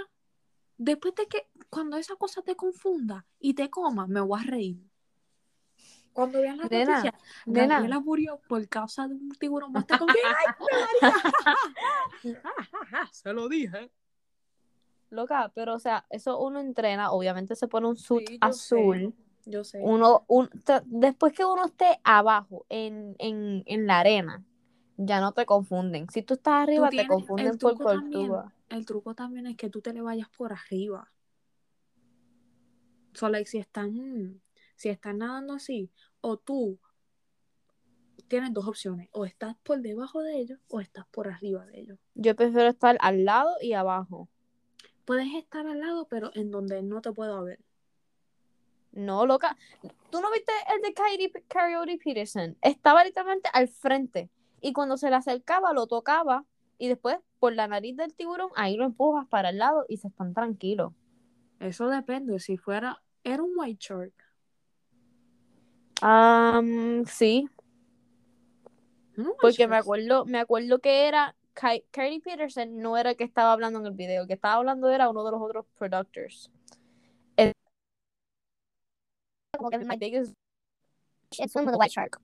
Después 0.78 1.14
de 1.14 1.26
que 1.28 1.49
cuando 1.71 1.97
esa 1.97 2.16
cosa 2.16 2.42
te 2.42 2.57
confunda 2.57 3.25
y 3.38 3.54
te 3.54 3.71
coma, 3.71 4.07
me 4.07 4.21
voy 4.21 4.40
a 4.40 4.45
reír. 4.45 4.83
Cuando 6.12 6.40
vean 6.40 6.59
la 6.59 6.66
Nena, 6.69 6.90
noticia, 6.97 7.19
nena. 7.47 7.75
Gabriela 7.76 8.00
murió 8.00 8.40
por 8.49 8.69
causa 8.69 9.09
de 9.09 9.14
un 9.14 9.31
tiburón 9.31 9.73
más 9.73 9.87
con 9.87 10.09
¡Ay, 10.11 10.47
María! 11.02 11.23
Se 13.12 13.33
lo 13.33 13.49
dije. 13.49 13.90
Loca, 15.11 15.52
pero 15.54 15.75
o 15.75 15.78
sea, 15.78 16.07
eso 16.11 16.38
uno 16.38 16.61
entrena, 16.61 17.12
obviamente 17.12 17.54
se 17.54 17.69
pone 17.69 17.87
un 17.87 17.97
suit 17.97 18.28
Sí, 18.28 18.38
azul. 18.40 19.14
sé, 19.14 19.23
Yo 19.45 19.65
sé. 19.65 19.81
Uno, 19.83 20.25
un, 20.29 20.49
después 20.87 21.33
que 21.33 21.45
uno 21.45 21.65
esté 21.67 22.01
abajo 22.05 22.65
en, 22.69 23.17
en, 23.19 23.63
en 23.67 23.87
la 23.87 24.01
arena, 24.01 24.45
ya 24.97 25.21
no 25.21 25.33
te 25.33 25.47
confunden. 25.47 26.09
Si 26.11 26.23
tú 26.23 26.35
estás 26.35 26.53
Tú 26.53 26.63
arriba, 26.63 26.91
te 26.91 26.97
tienes- 26.99 27.09
confunden 27.09 27.47
el 27.49 27.59
por 27.59 27.75
truco 27.75 27.85
también, 27.91 28.29
tortuga. 28.29 28.55
el 28.69 28.87
truco 28.87 29.15
también 29.15 29.47
es 29.47 29.57
que 29.57 29.69
tú 29.71 29.81
te 29.81 29.93
le 29.93 30.01
vayas 30.01 30.29
por 30.31 30.53
arriba. 30.53 31.11
So, 33.15 33.29
like, 33.29 33.49
si 33.51 33.59
están, 33.59 34.41
si 34.77 34.89
están 34.89 35.19
nadando 35.19 35.55
así, 35.55 35.91
o 36.21 36.37
tú 36.39 36.79
tienes 38.29 38.53
dos 38.55 38.67
opciones, 38.67 39.09
o 39.13 39.25
estás 39.27 39.57
por 39.63 39.81
debajo 39.83 40.23
de 40.23 40.39
ellos, 40.39 40.59
o 40.69 40.81
estás 40.81 41.05
por 41.11 41.29
arriba 41.29 41.67
de 41.67 41.81
ellos. 41.81 41.99
Yo 42.15 42.35
prefiero 42.35 42.69
estar 42.69 42.97
al 43.01 43.25
lado 43.25 43.51
y 43.61 43.75
abajo. 43.75 44.29
Puedes 45.05 45.35
estar 45.35 45.67
al 45.67 45.81
lado, 45.81 46.07
pero 46.09 46.31
en 46.35 46.51
donde 46.51 46.83
no 46.83 47.03
te 47.03 47.13
pueda 47.13 47.39
ver. 47.43 47.59
No, 48.93 49.27
loca. 49.27 49.57
¿Tú 50.11 50.21
no 50.21 50.31
viste 50.31 50.53
el 50.75 50.83
de 50.83 50.95
Coyote, 50.95 51.45
Coyote 51.49 51.99
Peterson? 52.03 52.57
Estaba 52.63 53.05
literalmente 53.05 53.49
al 53.53 53.69
frente. 53.69 54.31
Y 54.61 54.73
cuando 54.73 54.97
se 54.97 55.09
le 55.11 55.17
acercaba, 55.17 55.73
lo 55.73 55.87
tocaba. 55.87 56.45
Y 56.79 56.89
después, 56.89 57.17
por 57.39 57.55
la 57.55 57.67
nariz 57.67 57.97
del 57.97 58.15
tiburón, 58.15 58.51
ahí 58.55 58.77
lo 58.77 58.85
empujas 58.85 59.27
para 59.29 59.51
el 59.51 59.59
lado 59.59 59.85
y 59.89 59.97
se 59.97 60.09
están 60.09 60.35
tranquilos. 60.35 60.93
Eso 61.61 61.89
depende. 61.89 62.39
Si 62.39 62.57
fuera, 62.57 63.03
era 63.25 63.43
un 63.43 63.53
white 63.57 63.79
shark. 63.81 64.13
Am, 66.01 67.05
sí, 67.07 67.49
porque 69.41 69.69
me 69.69 69.77
acuerdo, 69.77 70.25
me 70.25 70.39
acuerdo 70.39 70.79
que 70.81 71.07
era 71.07 71.37
Coyote 71.55 72.21
Peterson, 72.25 72.79
no 72.79 72.97
era 72.97 73.11
el 73.11 73.17
que 73.17 73.25
estaba 73.25 73.53
hablando 73.53 73.79
en 73.79 73.87
el 73.87 73.93
video. 73.93 74.23
El 74.23 74.29
que 74.29 74.35
estaba 74.35 74.55
hablando 74.55 74.89
era 74.89 75.09
uno 75.11 75.25
de 75.25 75.31
los 75.33 75.41
otros 75.43 75.67
productors. 75.79 76.51
El- 77.37 77.53
como 79.59 79.71
que 79.71 79.79
my 79.79 79.97
biggest 79.97 80.35
it's 81.39 81.55
with 81.55 81.67
the 81.67 81.77
white 81.77 81.93
shark. 81.93 82.21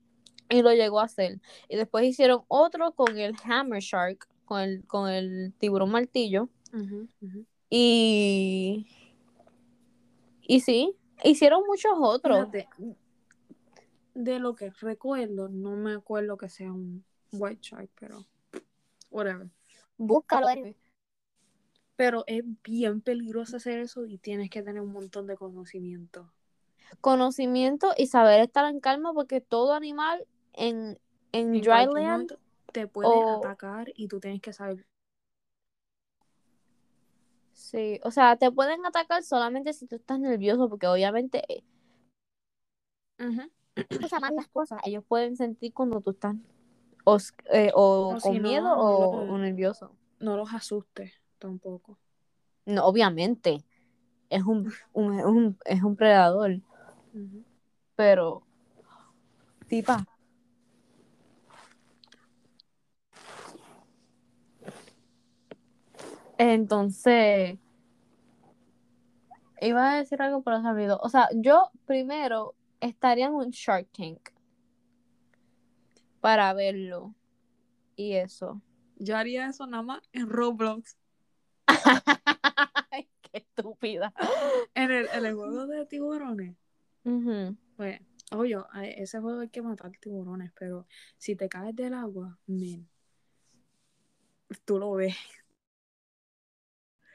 Y 0.49 0.61
lo 0.61 0.73
llegó 0.73 0.99
a 0.99 1.03
hacer. 1.03 1.39
Y 1.67 1.75
después 1.75 2.05
hicieron 2.05 2.41
otro 2.47 2.91
con 2.93 3.17
el 3.17 3.35
Hammer 3.43 3.81
Shark, 3.81 4.27
con 4.45 4.61
el, 4.61 4.85
con 4.87 5.09
el 5.09 5.53
tiburón 5.59 5.91
martillo. 5.91 6.49
Y. 7.69 8.87
Y 10.41 10.61
sí, 10.61 10.95
hicieron 11.23 11.63
muchos 11.67 11.91
otros. 11.99 12.49
Fíjate, 12.51 12.67
de 14.15 14.39
lo 14.39 14.55
que 14.55 14.71
recuerdo, 14.81 15.49
no 15.49 15.75
me 15.75 15.93
acuerdo 15.93 16.35
que 16.37 16.49
sea 16.49 16.71
un 16.71 17.05
white 17.31 17.61
shark, 17.61 17.89
pero 17.99 18.25
whatever. 19.11 19.49
Búscalo. 19.97 20.47
Pero 21.95 22.23
es 22.25 22.43
bien 22.63 23.01
peligroso 23.01 23.57
hacer 23.57 23.79
eso 23.79 24.05
y 24.05 24.17
tienes 24.17 24.49
que 24.49 24.63
tener 24.63 24.81
un 24.81 24.93
montón 24.93 25.27
de 25.27 25.35
conocimiento. 25.35 26.31
Conocimiento 27.01 27.91
y 27.97 28.07
saber 28.07 28.41
estar 28.41 28.65
en 28.65 28.79
calma 28.79 29.13
porque 29.13 29.41
todo 29.41 29.73
animal 29.73 30.25
en, 30.53 30.99
en 31.31 31.55
En 31.55 31.61
dry 31.61 31.85
land 31.85 32.33
te 32.71 32.87
puede 32.87 33.09
o- 33.09 33.41
atacar 33.45 33.91
y 33.95 34.07
tú 34.07 34.19
tienes 34.19 34.41
que 34.41 34.53
saber. 34.53 34.85
Sí, 37.53 37.99
o 38.03 38.11
sea, 38.11 38.35
te 38.37 38.51
pueden 38.51 38.85
atacar 38.85 39.21
solamente 39.23 39.73
si 39.73 39.85
tú 39.85 39.97
estás 39.97 40.19
nervioso, 40.19 40.69
porque 40.69 40.87
obviamente 40.87 41.43
eh, 41.49 41.63
escucha 43.75 44.19
más 44.21 44.33
las 44.33 44.47
cosas. 44.47 44.79
Ellos 44.85 45.03
pueden 45.07 45.35
sentir 45.35 45.73
cuando 45.73 46.01
tú 46.01 46.11
estás 46.11 46.35
o, 47.03 47.17
eh, 47.51 47.71
o 47.75 48.13
O 48.15 48.19
con 48.19 48.33
si 48.33 48.39
miedo 48.39 48.63
no 48.63 48.81
o, 48.81 49.37
nervioso. 49.37 49.91
No 50.19 50.37
los 50.37 50.53
asustes 50.53 51.13
tampoco. 51.37 51.97
No, 52.65 52.85
obviamente. 52.85 53.63
Es 54.29 54.43
un, 54.43 54.71
un, 54.93 55.57
es 55.65 55.81
un 55.81 55.95
predador, 55.95 56.61
Pero 57.95 58.43
tipa. 59.67 60.05
Entonces, 66.37 67.59
iba 69.61 69.91
a 69.91 69.97
decir 69.97 70.21
algo, 70.21 70.41
pero 70.41 70.61
se 70.61 70.67
olvidó. 70.67 70.99
O 71.01 71.09
sea, 71.09 71.27
yo 71.33 71.69
primero 71.85 72.55
estaría 72.79 73.27
en 73.27 73.33
un 73.33 73.49
Shark 73.49 73.87
Tank 73.91 74.29
para 76.21 76.53
verlo 76.53 77.13
y 77.95 78.13
eso. 78.13 78.61
Yo 78.95 79.17
haría 79.17 79.47
eso 79.47 79.65
nada 79.67 79.83
más 79.83 80.01
en 80.13 80.29
Roblox. 80.29 80.97
Ay, 82.91 83.09
qué 83.21 83.39
estúpida. 83.39 84.13
En 84.73 84.91
el, 84.91 85.07
en 85.13 85.25
el 85.25 85.35
juego 85.35 85.67
de 85.67 85.85
tiburones. 85.85 86.55
Ujú. 87.03 87.55
Pues, 87.77 87.99
oye, 88.31 88.55
a 88.71 88.85
ese 88.87 89.19
juego 89.19 89.39
hay 89.41 89.49
que 89.49 89.61
matar 89.61 89.91
tiburones, 89.99 90.51
pero 90.57 90.85
si 91.17 91.35
te 91.35 91.47
caes 91.49 91.75
del 91.75 91.93
agua, 91.93 92.37
men, 92.47 92.87
tú 94.65 94.79
lo 94.79 94.91
ves. 94.93 95.15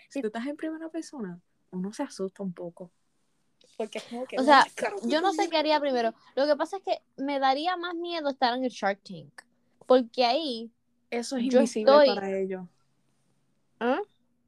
Si 0.08 0.20
tú 0.20 0.28
estás 0.28 0.46
en 0.46 0.56
primera 0.56 0.88
persona, 0.88 1.40
uno 1.72 1.92
se 1.92 2.02
asusta 2.04 2.42
un 2.42 2.52
poco. 2.52 2.90
Porque 3.76 3.98
es 3.98 4.04
como 4.04 4.24
que. 4.26 4.38
O 4.38 4.44
sea, 4.44 4.62
"Ay, 4.62 4.70
carajo, 4.70 5.08
Yo 5.08 5.20
no 5.20 5.32
sé 5.32 5.48
qué 5.50 5.56
haría 5.56 5.80
primero. 5.80 6.14
Lo 6.36 6.46
que 6.46 6.54
pasa 6.56 6.76
es 6.76 6.82
que 6.84 7.02
me 7.22 7.40
daría 7.40 7.76
más 7.76 7.94
miedo 7.96 8.30
estar 8.30 8.56
en 8.56 8.64
el 8.64 8.70
Shark 8.70 9.00
Tank. 9.02 9.42
Porque 9.86 10.24
ahí, 10.24 10.70
Eso 11.10 11.36
es 11.36 11.42
invisible 11.44 11.92
estoy- 11.92 12.14
para 12.14 12.38
ellos. 12.38 12.64
¿ah? 13.80 14.00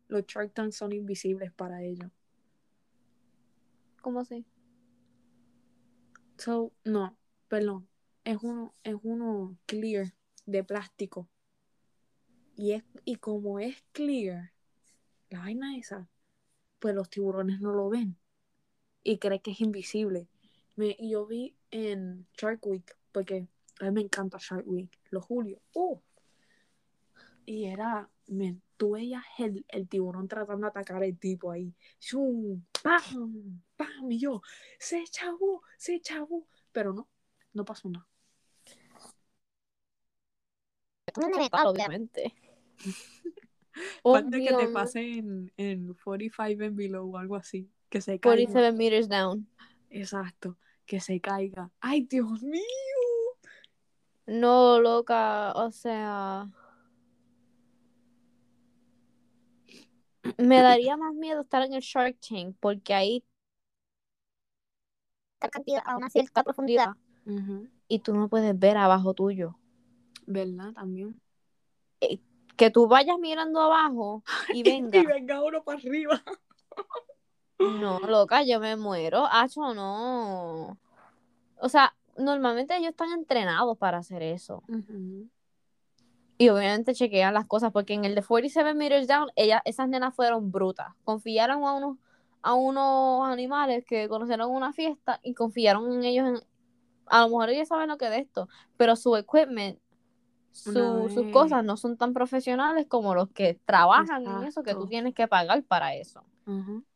Los 0.08 0.24
Shark 0.26 0.52
Tanks 0.54 0.76
son 0.76 0.92
invisibles 0.92 1.52
para 1.52 1.82
ellos. 1.82 2.10
¿Cómo 4.00 4.20
así? 4.20 4.46
So, 6.38 6.72
no, 6.84 7.16
perdón. 7.48 7.88
Es 8.24 8.38
uno, 8.42 8.74
es 8.82 8.96
uno 9.02 9.56
clear 9.66 10.14
de 10.46 10.64
plástico. 10.64 11.28
Y 12.56 12.72
es, 12.72 12.84
y 13.04 13.16
como 13.16 13.58
es 13.58 13.84
clear, 13.92 14.52
la 15.30 15.40
vaina 15.40 15.76
esa, 15.76 16.08
pues 16.78 16.94
los 16.94 17.10
tiburones 17.10 17.60
no 17.60 17.72
lo 17.72 17.88
ven. 17.88 18.16
Y 19.02 19.18
creen 19.18 19.40
que 19.40 19.52
es 19.52 19.60
invisible. 19.60 20.28
Me, 20.74 20.96
y 20.98 21.10
yo 21.10 21.26
vi 21.26 21.56
en 21.70 22.26
Shark 22.36 22.66
Week, 22.66 22.96
porque 23.12 23.46
a 23.80 23.84
mí 23.84 23.90
me 23.92 24.00
encanta 24.00 24.38
Shark 24.40 24.66
Week, 24.66 24.90
los 25.10 25.24
Julio. 25.24 25.60
¡uh! 25.74 26.00
Y 27.44 27.66
era, 27.66 28.10
men, 28.26 28.62
tú 28.76 28.92
veías 28.92 29.24
el, 29.38 29.64
el 29.68 29.88
tiburón 29.88 30.28
tratando 30.28 30.66
de 30.66 30.70
atacar 30.70 31.02
al 31.02 31.18
tipo 31.18 31.50
ahí. 31.50 31.74
¡Shum! 32.00 32.62
¡Pam! 32.82 33.62
¡Pam! 33.76 34.10
Y 34.10 34.18
yo, 34.18 34.42
se 34.78 35.04
chavó, 35.04 35.62
se 35.76 36.00
chavó. 36.00 36.46
Pero 36.72 36.92
no, 36.92 37.08
no 37.52 37.64
pasó 37.64 37.88
nada. 37.88 38.06
metal, 41.36 41.66
obviamente. 41.66 42.34
Falta 44.02 44.38
que 44.38 44.54
te 44.54 44.68
pase 44.68 45.18
en, 45.18 45.52
en 45.56 45.94
45 46.02 46.64
and 46.64 46.76
below 46.76 47.14
o 47.14 47.18
algo 47.18 47.36
así. 47.36 47.70
Que 47.88 48.00
se 48.00 48.18
caiga. 48.18 48.50
47 48.50 48.72
meters 48.72 49.08
down. 49.08 49.48
Exacto. 49.90 50.56
Que 50.86 51.00
se 51.00 51.20
caiga. 51.20 51.70
¡Ay, 51.80 52.02
Dios 52.02 52.42
mío! 52.42 52.62
No, 54.26 54.80
loca, 54.80 55.52
o 55.52 55.70
sea. 55.70 56.50
Me 60.38 60.62
daría 60.62 60.96
más 60.96 61.14
miedo 61.14 61.42
estar 61.42 61.62
en 61.62 61.72
el 61.74 61.80
Shark 61.80 62.18
Tank 62.20 62.56
porque 62.60 62.94
ahí 62.94 63.24
esta 65.34 65.48
cantidad 65.48 65.82
a 65.84 65.96
una 65.96 66.08
cierta 66.08 66.42
profundidad 66.42 66.94
y 67.88 67.98
tú 68.00 68.14
no 68.14 68.28
puedes 68.28 68.58
ver 68.58 68.76
abajo 68.76 69.14
tuyo. 69.14 69.56
¿Verdad? 70.26 70.72
También. 70.72 71.20
Que 72.56 72.70
tú 72.70 72.88
vayas 72.88 73.18
mirando 73.18 73.60
abajo 73.60 74.22
y 74.54 74.62
venga. 74.62 74.98
Y 74.98 75.06
venga 75.06 75.42
uno 75.42 75.62
para 75.62 75.78
arriba. 75.78 76.22
No, 77.58 78.00
loca, 78.00 78.42
yo 78.42 78.60
me 78.60 78.76
muero. 78.76 79.26
Acho, 79.30 79.74
no. 79.74 80.78
O 81.58 81.68
sea, 81.68 81.94
normalmente 82.18 82.76
ellos 82.76 82.90
están 82.90 83.12
entrenados 83.12 83.76
para 83.78 83.98
hacer 83.98 84.22
eso. 84.22 84.62
Y 86.38 86.48
obviamente 86.50 86.94
chequean 86.94 87.32
las 87.34 87.46
cosas, 87.46 87.72
porque 87.72 87.94
en 87.94 88.04
el 88.04 88.14
de 88.14 88.22
47 88.22 88.74
Meters 88.74 89.08
Down, 89.08 89.30
ellas, 89.36 89.62
esas 89.64 89.88
nenas 89.88 90.14
fueron 90.14 90.52
brutas. 90.52 90.88
Confiaron 91.04 91.64
a 91.64 91.72
unos, 91.72 91.96
a 92.42 92.52
unos 92.54 93.26
animales 93.28 93.84
que 93.86 94.08
conocieron 94.08 94.50
una 94.50 94.72
fiesta 94.72 95.18
y 95.22 95.32
confiaron 95.34 95.90
en 95.92 96.04
ellos. 96.04 96.28
En, 96.28 96.36
a 97.06 97.20
lo 97.22 97.28
mejor 97.28 97.48
ellos 97.50 97.68
saben 97.68 97.88
lo 97.88 97.96
que 97.96 98.04
es 98.06 98.10
de 98.10 98.18
esto, 98.18 98.48
pero 98.76 98.96
su 98.96 99.16
equipment, 99.16 99.78
su- 100.52 100.72
sus 101.10 101.30
cosas 101.32 101.64
no 101.64 101.76
son 101.76 101.96
tan 101.96 102.12
profesionales 102.12 102.86
como 102.88 103.14
los 103.14 103.28
que 103.30 103.58
trabajan 103.64 104.22
en 104.42 104.44
eso, 104.48 104.62
que 104.62 104.72
tú 104.74 104.86
tienes 104.88 105.14
que 105.14 105.28
pagar 105.28 105.62
para 105.64 105.94
eso. 105.94 106.24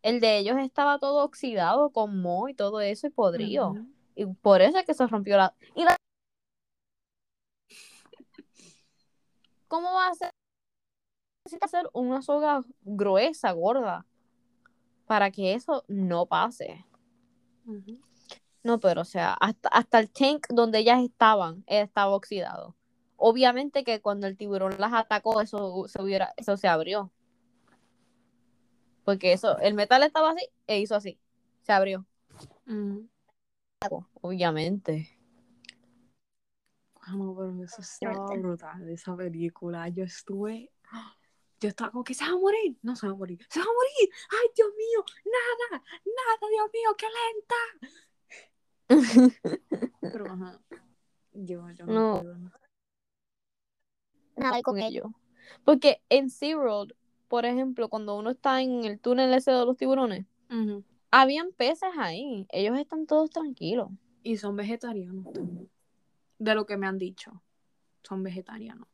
El 0.03 0.21
de 0.21 0.39
ellos 0.39 0.57
estaba 0.59 0.99
todo 0.99 1.25
oxidado 1.25 1.91
con 1.91 2.21
moho 2.21 2.49
y 2.49 2.55
todo 2.55 2.81
eso 2.81 3.07
y 3.07 3.11
podrido. 3.11 3.73
Y 4.17 4.27
por 4.27 4.61
eso 4.63 4.79
es 4.79 4.85
que 4.85 4.95
se 4.95 5.07
rompió 5.07 5.37
la... 5.37 5.55
Y 5.75 5.85
la... 5.85 5.97
¿Cómo 9.71 9.93
va 9.93 10.09
a 10.09 10.15
ser? 10.15 10.31
Necesita 11.45 11.67
hacer 11.67 11.89
una 11.93 12.23
soga 12.23 12.65
gruesa, 12.83 13.53
gorda, 13.53 14.05
para 15.07 15.31
que 15.31 15.55
eso 15.55 15.85
no 15.87 16.27
pase. 16.27 16.85
No, 18.65 18.81
pero 18.81 19.03
o 19.03 19.05
sea, 19.05 19.35
hasta, 19.35 19.69
hasta 19.69 20.01
el 20.01 20.11
tank 20.11 20.49
donde 20.49 20.81
ellas 20.81 21.01
estaban, 21.05 21.63
estaba 21.69 22.17
oxidado. 22.17 22.75
Obviamente 23.15 23.85
que 23.85 24.01
cuando 24.01 24.27
el 24.27 24.37
tiburón 24.37 24.75
las 24.79 24.93
atacó, 24.93 25.41
eso 25.41 25.87
se 25.87 26.03
hubiera, 26.03 26.35
eso 26.37 26.57
se 26.57 26.67
abrió. 26.67 27.13
Porque 29.05 29.33
eso, 29.33 29.57
el 29.59 29.75
metal 29.75 30.03
estaba 30.03 30.33
así 30.33 30.49
e 30.67 30.81
hizo 30.81 30.97
así. 30.97 31.21
Se 31.63 31.73
abrió. 31.73 32.05
Obviamente. 34.21 35.17
Ah, 37.03 37.15
no, 37.17 37.35
pero 37.35 37.63
eso 37.63 37.81
estaba 37.81 38.27
brutal, 38.37 38.89
esa 38.91 39.17
película. 39.17 39.89
Yo 39.89 40.05
estuve. 40.05 40.71
Yo 41.61 41.69
estaba 41.69 41.91
como 41.91 42.05
que 42.05 42.15
se 42.15 42.25
va 42.25 42.31
a 42.31 42.39
morir. 42.39 42.77
No 42.83 42.97
se 42.97 43.07
va 43.07 43.13
a 43.13 43.17
morir. 43.17 43.47
Se 43.49 43.59
va 43.59 43.65
a 43.65 43.69
morir. 43.69 44.11
Ay, 44.31 44.49
Dios 44.55 44.69
mío. 44.77 45.05
Nada. 45.25 45.83
Nada, 46.05 46.39
Dios 46.51 46.71
mío. 46.73 46.97
Qué 46.97 47.07
lenta. 47.21 47.57
Pero 50.01 50.33
ajá. 50.33 50.61
Yo, 51.33 51.71
yo 51.71 51.87
no, 51.87 52.23
nada 54.37 54.63
con 54.63 54.79
ellos. 54.79 55.07
Porque 55.65 56.03
en 56.09 56.29
SeaWorld, 56.29 56.95
por 57.29 57.45
ejemplo, 57.45 57.89
cuando 57.89 58.17
uno 58.17 58.31
está 58.31 58.61
en 58.63 58.85
el 58.85 58.99
túnel 58.99 59.33
ese 59.33 59.53
de 59.53 59.65
los 59.65 59.77
tiburones, 59.77 60.27
habían 61.11 61.53
peces 61.53 61.91
ahí. 61.99 62.47
Ellos 62.51 62.77
están 62.79 63.07
todos 63.07 63.31
tranquilos. 63.31 63.91
Y 64.23 64.37
son 64.37 64.57
vegetarianos 64.57 65.33
también. 65.33 65.71
De 66.41 66.55
lo 66.55 66.65
que 66.65 66.79
me 66.79 66.87
han 66.87 66.97
dicho. 66.97 67.43
Son 68.03 68.23
vegetarianos. 68.23 68.89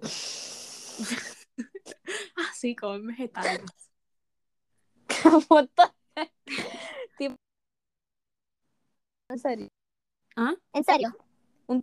ah, 2.36 2.52
sí, 2.54 2.76
comen 2.76 3.16
Tipo- 7.18 7.36
En 9.30 9.38
serio. 9.38 9.68
¿Ah? 10.36 10.54
En 10.74 10.84
serio. 10.84 11.16
Un 11.68 11.80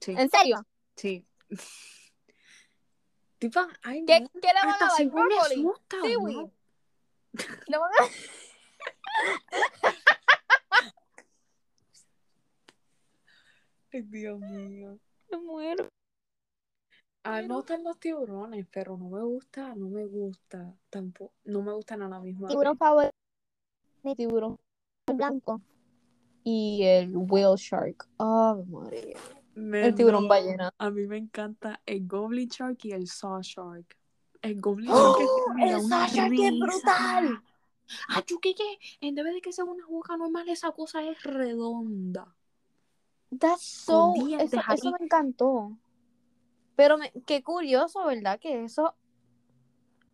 Sí. 0.00 0.12
¿En 0.12 0.28
serio? 0.28 0.66
Sí. 0.94 1.26
Tipo, 3.38 3.60
ay, 3.82 4.04
¿Qué, 4.06 4.26
qué 4.40 4.48
le 4.48 4.54
van 4.54 4.68
a 4.74 4.78
dar? 4.78 4.90
Seaweed. 4.90 6.36
¿no? 6.36 6.52
Le 7.66 7.78
van 7.78 7.90
a- 7.98 8.04
Ay, 13.92 14.02
Dios 14.02 14.40
mío. 14.40 14.98
Me 15.30 15.38
muero. 15.38 15.88
A 17.24 17.40
mí 17.40 17.48
me 17.48 17.54
gustan 17.54 17.82
los 17.82 17.98
tiburones, 17.98 18.66
pero 18.70 18.96
no 18.96 19.08
me 19.08 19.20
gusta, 19.20 19.74
no 19.74 19.88
me 19.88 20.06
gusta 20.06 20.72
tampoco, 20.90 21.32
no 21.44 21.60
me 21.60 21.72
gustan 21.72 22.02
a 22.02 22.08
la 22.08 22.20
misma 22.20 22.46
Tiburón 22.46 22.76
favorito. 22.76 23.10
Mi 24.04 24.14
tiburón 24.14 24.56
blanco. 25.12 25.60
Y 26.44 26.84
el 26.84 27.16
whale 27.16 27.56
shark. 27.56 28.06
Oh, 28.18 28.64
madre. 28.68 29.14
Me- 29.56 29.86
El 29.86 29.94
tiburón 29.96 30.24
no, 30.24 30.28
ballena. 30.28 30.72
A 30.78 30.90
mí 30.90 31.06
me 31.08 31.16
encanta 31.16 31.80
el 31.86 32.06
Goblin 32.06 32.48
Shark 32.48 32.78
y 32.84 32.92
el 32.92 33.08
Saw 33.08 33.40
Shark. 33.40 33.96
El 34.42 34.60
Goblin 34.60 34.90
¡Oh! 34.92 35.16
Shark 35.18 35.22
es, 35.22 35.54
me 35.54 35.70
¡El 35.70 35.80
Saw 35.82 36.06
Shark 36.06 36.32
es 36.32 36.58
brutal! 36.60 37.42
Ah, 38.08 38.22
yo 38.26 38.38
que 38.40 38.54
que 38.54 38.78
en 39.00 39.14
vez 39.14 39.34
de 39.34 39.40
que 39.40 39.52
sea 39.52 39.64
una 39.64 39.86
boca 39.86 40.16
normal, 40.16 40.48
esa 40.48 40.72
cosa 40.72 41.02
es 41.02 41.22
redonda. 41.22 42.34
That's 43.38 43.62
so. 43.62 44.14
Eso, 44.38 44.90
me 44.90 45.04
encantó. 45.04 45.76
Pero 46.76 46.98
me, 46.98 47.12
qué 47.26 47.42
curioso, 47.42 48.04
¿verdad? 48.06 48.38
Que 48.38 48.64
eso. 48.64 48.94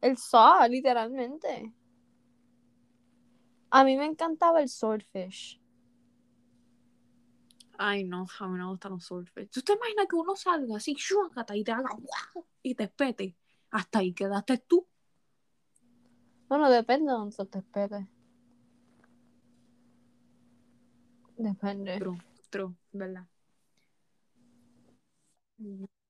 El 0.00 0.16
saw, 0.16 0.68
literalmente. 0.68 1.72
A 3.70 3.84
mí 3.84 3.96
me 3.96 4.06
encantaba 4.06 4.60
el 4.60 4.68
swordfish. 4.68 5.62
Ay, 7.78 8.04
no, 8.04 8.26
a 8.38 8.48
mí 8.48 8.58
no 8.58 8.66
me 8.66 8.70
gustan 8.70 8.92
los 8.92 9.04
surfers. 9.04 9.50
¿Tú 9.50 9.62
te 9.62 9.72
imaginas 9.72 10.06
que 10.08 10.14
uno 10.14 10.36
salga 10.36 10.76
así, 10.76 10.94
y 11.54 11.64
te 11.64 11.72
haga 11.72 11.90
y 12.62 12.74
te 12.74 12.84
espete? 12.84 13.36
Hasta 13.70 13.98
ahí 13.98 14.12
quedaste 14.12 14.58
tú. 14.58 14.86
Bueno, 16.52 16.68
depende 16.68 17.10
de 17.10 17.16
donde 17.16 17.46
te 17.46 17.60
espete. 17.60 18.06
Depende. 21.38 21.98
True, 21.98 22.18
true, 22.50 22.74
¿verdad? 22.92 23.26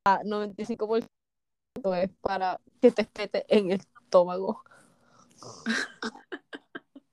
Ah, 0.04 0.20
95% 0.24 1.06
es 1.94 2.10
para 2.20 2.60
que 2.80 2.90
te 2.90 3.02
espete 3.02 3.44
en 3.56 3.70
el 3.70 3.82
estómago. 4.02 4.64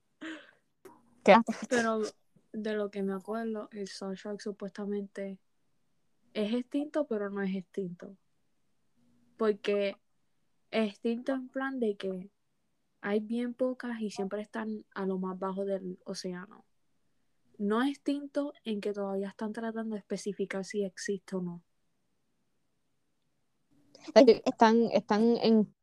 ¿Qué? 1.23 1.35
Pero 1.69 2.01
de 2.51 2.73
lo 2.73 2.89
que 2.89 3.03
me 3.03 3.13
acuerdo, 3.13 3.69
el 3.73 3.87
Saw 3.89 4.15
Shark 4.15 4.41
supuestamente 4.41 5.37
es 6.33 6.51
extinto, 6.51 7.05
pero 7.05 7.29
no 7.29 7.43
es 7.43 7.55
extinto. 7.55 8.17
Porque 9.37 9.97
es 10.71 10.93
extinto 10.93 11.33
en 11.33 11.47
plan 11.47 11.79
de 11.79 11.95
que 11.95 12.31
hay 13.01 13.19
bien 13.19 13.53
pocas 13.53 13.99
y 14.01 14.09
siempre 14.11 14.41
están 14.41 14.85
a 14.93 15.05
lo 15.05 15.17
más 15.17 15.37
bajo 15.37 15.65
del 15.65 15.99
océano. 16.05 16.65
No 17.57 17.81
es 17.81 17.89
extinto 17.89 18.53
en 18.63 18.81
que 18.81 18.93
todavía 18.93 19.29
están 19.29 19.53
tratando 19.53 19.95
de 19.95 19.99
especificar 19.99 20.63
si 20.65 20.83
existe 20.83 21.35
o 21.35 21.41
no. 21.41 21.63
Están, 24.45 24.89
están 24.91 25.37
en 25.37 25.73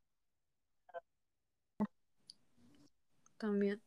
También. 3.38 3.82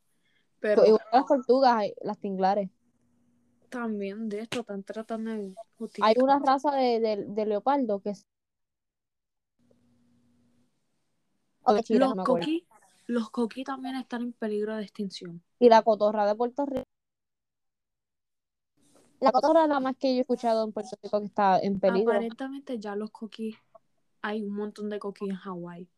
Pero 0.59 0.85
igual 0.85 1.01
las 1.11 1.25
tortugas, 1.25 1.85
las 2.01 2.17
tinglares. 2.19 2.69
también 3.69 4.29
de 4.29 4.41
esto 4.41 4.61
están 4.61 4.83
tratando 4.83 5.31
de 5.31 5.37
Hay 5.37 5.55
justificar. 5.77 6.23
una 6.23 6.39
raza 6.39 6.71
de, 6.75 6.99
de, 6.99 7.25
de 7.27 7.45
leopardo 7.45 7.99
que 8.01 8.11
es. 8.11 8.25
Los 11.89 12.15
coquí, 12.25 12.65
los 13.09 13.31
coquí 13.31 13.63
también 13.63 13.95
están 13.95 14.21
en 14.21 14.33
peligro 14.33 14.75
de 14.75 14.83
extinción. 14.83 15.43
Y 15.57 15.67
la 15.67 15.81
cotorra 15.81 16.27
de 16.27 16.35
Puerto 16.35 16.63
Rico. 16.67 16.83
La 19.19 19.31
cotorra 19.31 19.65
la 19.65 19.79
más 19.79 19.95
que 19.97 20.13
yo 20.13 20.19
he 20.19 20.21
escuchado 20.21 20.63
en 20.63 20.71
Puerto 20.71 20.95
Rico 21.01 21.19
que 21.19 21.25
está 21.25 21.59
en 21.59 21.79
peligro. 21.79 22.11
Aparentemente 22.11 22.77
ya 22.77 22.95
los 22.95 23.09
coquís, 23.09 23.57
hay 24.21 24.43
un 24.43 24.53
montón 24.53 24.89
de 24.89 24.99
coquís 24.99 25.31
en 25.31 25.35
Hawái, 25.37 25.89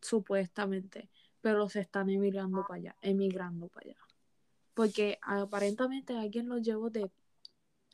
supuestamente, 0.00 1.10
pero 1.40 1.68
se 1.68 1.80
están 1.80 2.10
emigrando 2.10 2.62
para 2.62 2.78
allá, 2.78 2.96
emigrando 3.02 3.66
para 3.66 3.90
allá. 3.90 3.98
Porque 4.72 5.18
aparentemente 5.22 6.16
alguien 6.16 6.48
lo 6.48 6.58
llevó 6.58 6.90
de. 6.90 7.10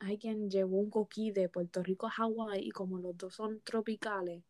Alguien 0.01 0.51
llevó 0.51 0.79
un 0.79 0.91
coquí 0.91 1.31
de 1.31 1.49
Puerto 1.49 1.83
Rico 1.83 2.07
a 2.07 2.11
Hawái 2.11 2.61
y 2.61 2.71
como 2.71 2.99
los 2.99 3.17
dos 3.17 3.35
son 3.35 3.61
tropicales, 3.61 4.45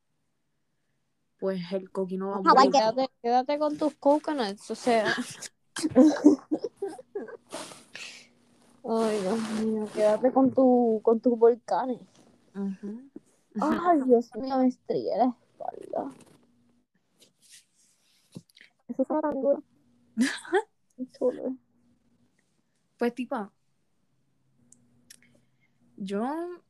pues 1.43 1.61
el 1.73 1.91
coquí 1.91 2.17
no 2.17 2.31
va 2.31 2.37
a 2.37 2.41
morir. 2.41 2.71
quédate, 2.71 3.11
quédate 3.21 3.59
con 3.59 3.77
tus 3.77 3.93
coconuts, 3.95 4.71
o 4.71 4.77
sea. 4.77 5.13
Ay, 8.85 9.21
Dios 9.21 9.51
mío, 9.61 9.89
quédate 9.93 10.31
con 10.31 10.53
tu, 10.53 11.01
con 11.03 11.19
tus 11.19 11.37
volcanes. 11.37 11.99
Ujú. 12.55 13.11
Ay, 13.61 14.03
Dios 14.07 14.31
mío, 14.37 14.57
me 14.57 14.69
estrellé 14.69 15.17
la 15.17 15.37
espalda. 15.51 16.15
Eso 18.87 19.03
está 19.03 19.21
tan 19.21 19.35
duro. 19.35 19.65
Chulo. 21.19 21.57
Pues 22.99 23.15
tipo, 23.17 23.51
yo, 25.97 26.61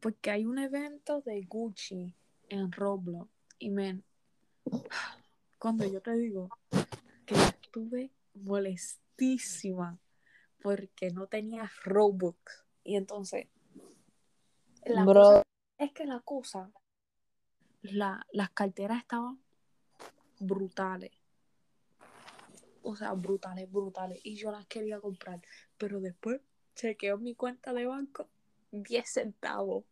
porque 0.00 0.30
hay 0.30 0.46
un 0.46 0.58
evento 0.58 1.20
de 1.20 1.42
Gucci 1.42 2.14
en 2.48 2.72
Roblox 2.72 3.35
y 3.58 3.70
men, 3.70 4.04
cuando 5.58 5.86
yo 5.86 6.00
te 6.00 6.12
digo 6.16 6.48
que 7.24 7.34
yo 7.34 7.42
estuve 7.42 8.10
molestísima 8.34 9.98
porque 10.62 11.10
no 11.10 11.26
tenía 11.26 11.70
Robux 11.84 12.64
y 12.84 12.96
entonces 12.96 13.48
la 14.84 15.04
Bro. 15.04 15.14
cosa 15.14 15.42
es 15.78 15.92
que 15.92 16.06
la 16.06 16.20
cosa, 16.20 16.70
la, 17.82 18.24
las 18.30 18.50
carteras 18.50 18.98
estaban 18.98 19.40
brutales. 20.38 21.12
O 22.82 22.94
sea, 22.94 23.12
brutales, 23.14 23.70
brutales. 23.70 24.20
Y 24.22 24.36
yo 24.36 24.52
las 24.52 24.66
quería 24.66 25.00
comprar. 25.00 25.42
Pero 25.76 26.00
después 26.00 26.40
chequeo 26.76 27.18
mi 27.18 27.34
cuenta 27.34 27.72
de 27.72 27.86
banco. 27.86 28.28
10 28.70 29.08
centavos. 29.08 29.84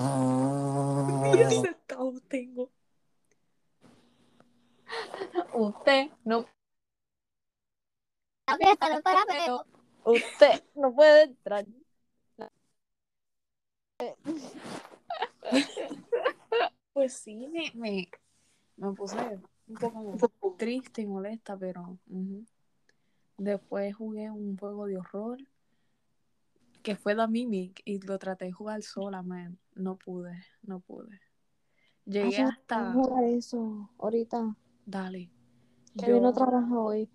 10 0.00 1.60
centavos 1.60 2.22
tengo. 2.28 2.70
Usted 5.52 6.10
no. 6.24 6.46
Usted 10.04 10.64
no 10.74 10.94
puede 10.94 11.24
entrar. 11.24 11.66
Pues 16.92 17.12
sí, 17.14 17.46
me, 17.48 17.70
me, 17.74 18.08
me 18.76 18.92
puse 18.92 19.16
un 19.68 20.18
poco 20.18 20.54
triste 20.58 21.02
y 21.02 21.06
molesta, 21.06 21.56
pero 21.56 21.98
después 23.36 23.94
jugué 23.94 24.30
un 24.30 24.56
juego 24.56 24.86
de 24.86 24.98
horror 24.98 25.38
que 26.82 26.96
fue 26.96 27.14
The 27.14 27.28
Mimic 27.28 27.82
y 27.84 28.00
lo 28.00 28.18
traté 28.18 28.46
de 28.46 28.52
jugar 28.52 28.82
sola, 28.82 29.22
man. 29.22 29.58
No 29.80 29.96
pude, 29.96 30.44
no 30.62 30.80
pude. 30.80 31.20
Llegué 32.04 32.36
Ay, 32.36 32.42
hasta... 32.42 32.92
jugar 32.92 33.24
eso 33.24 33.90
ahorita. 33.98 34.54
Dale. 34.84 35.30
Que 35.98 36.08
no 36.08 36.20
Yo- 36.20 36.32
trabaja 36.34 36.78
hoy. 36.78 37.08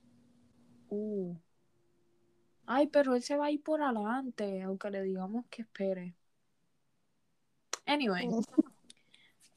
Uh. 0.90 1.36
Ay, 2.66 2.88
pero 2.88 3.14
él 3.14 3.22
se 3.22 3.38
va 3.38 3.46
a 3.46 3.52
ir 3.52 3.62
por 3.62 3.84
adelante, 3.84 4.64
aunque 4.64 4.90
le 4.90 5.04
digamos 5.04 5.46
que 5.52 5.62
espere. 5.62 6.16
Anyway, 7.86 8.28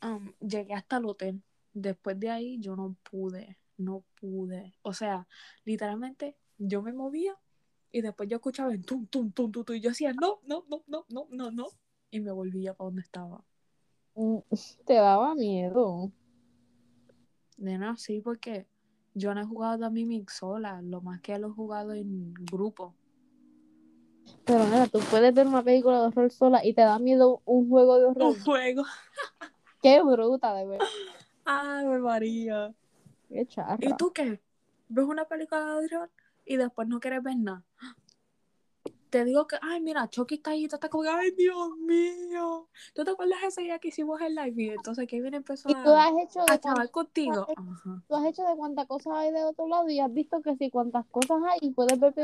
um, 0.02 0.30
llegué 0.40 0.74
hasta 0.74 0.98
el 0.98 1.06
hotel. 1.06 1.42
Después 1.72 2.20
de 2.20 2.28
ahí 2.28 2.58
yo 2.60 2.76
no 2.76 2.94
pude, 3.10 3.56
no 3.78 4.04
pude. 4.20 4.74
O 4.82 4.92
sea, 4.92 5.26
literalmente 5.64 6.36
yo 6.58 6.82
me 6.82 6.92
movía 6.92 7.34
y 7.90 8.02
después 8.02 8.28
yo 8.28 8.36
escuchaba 8.36 8.70
el 8.74 8.84
tum, 8.84 9.06
tum, 9.06 9.32
tum, 9.32 9.50
tum, 9.50 9.64
tum, 9.64 9.76
y 9.76 9.80
yo 9.80 9.88
decía, 9.88 10.12
no, 10.12 10.40
no, 10.44 10.66
no, 10.68 10.84
no, 10.86 11.06
no, 11.08 11.26
no, 11.30 11.50
no. 11.50 11.68
Y 12.10 12.20
me 12.20 12.32
volvía 12.32 12.74
para 12.74 12.86
donde 12.86 13.02
estaba. 13.02 13.44
Mm, 14.14 14.38
Te 14.84 14.94
daba 14.94 15.34
miedo. 15.34 16.10
Nena, 17.56 17.96
sí, 17.96 18.20
porque 18.20 18.66
yo 19.14 19.34
no 19.34 19.40
he 19.40 19.44
jugado 19.44 19.84
a 19.84 19.90
Mimic 19.90 20.30
sola, 20.30 20.80
lo 20.82 21.00
más 21.00 21.20
que 21.20 21.38
lo 21.38 21.48
he 21.48 21.52
jugado 21.52 21.92
en 21.92 22.32
grupo. 22.34 22.94
Pero 24.44 24.64
nada, 24.64 24.86
tú 24.86 25.00
puedes 25.10 25.34
ver 25.34 25.46
una 25.46 25.62
película 25.62 26.00
de 26.00 26.06
horror 26.06 26.30
sola 26.30 26.64
y 26.64 26.72
te 26.72 26.82
da 26.82 26.98
miedo 26.98 27.42
un 27.44 27.68
juego 27.68 27.98
de 27.98 28.06
horror. 28.06 28.36
Un 28.36 28.40
juego. 28.40 28.84
Qué 29.82 30.02
bruta, 30.02 30.54
de 30.54 30.66
verdad. 30.66 30.86
Ay, 31.44 31.86
María. 31.86 32.74
Qué 33.28 33.46
charra. 33.46 33.78
¿Y 33.80 33.94
tú 33.94 34.12
qué? 34.12 34.40
¿Ves 34.88 35.04
una 35.04 35.26
película 35.26 35.64
de 35.64 35.86
horror 35.86 36.10
y 36.44 36.56
después 36.56 36.88
no 36.88 37.00
quieres 37.00 37.22
ver 37.22 37.36
nada? 37.36 37.64
Te 39.10 39.24
digo 39.24 39.46
que, 39.46 39.56
ay, 39.62 39.80
mira, 39.80 40.08
Chucky 40.08 40.36
está 40.36 40.50
ahí, 40.50 40.68
tú 40.68 40.76
estás 40.76 40.90
como, 40.90 41.04
ay, 41.08 41.30
Dios 41.30 41.76
mío. 41.78 42.68
¿Tú 42.94 43.04
te 43.04 43.10
acuerdas 43.10 43.38
ese 43.46 43.62
día 43.62 43.78
que 43.78 43.88
hicimos 43.88 44.20
el 44.20 44.34
live? 44.34 44.52
Y 44.62 44.68
entonces 44.70 45.06
Kevin 45.06 45.34
empezó 45.34 45.68
Y 45.70 45.74
tú 45.74 45.90
a, 45.90 46.06
has 46.06 46.12
hecho 46.22 46.40
a 46.40 46.52
de 46.52 46.60
chaval 46.60 46.90
cuántas, 46.90 46.90
contigo. 46.90 47.46
Ajá. 47.56 48.02
tú 48.06 48.14
has 48.14 48.24
hecho 48.26 48.42
de 48.42 48.56
cuántas 48.56 48.86
cosas 48.86 49.12
hay 49.14 49.32
de 49.32 49.44
otro 49.44 49.66
lado 49.66 49.88
y 49.88 50.00
has 50.00 50.12
visto 50.12 50.42
que 50.42 50.56
si 50.56 50.70
cuántas 50.70 51.06
cosas 51.06 51.38
hay 51.48 51.58
y 51.62 51.70
puedes 51.70 51.98
ver 51.98 52.14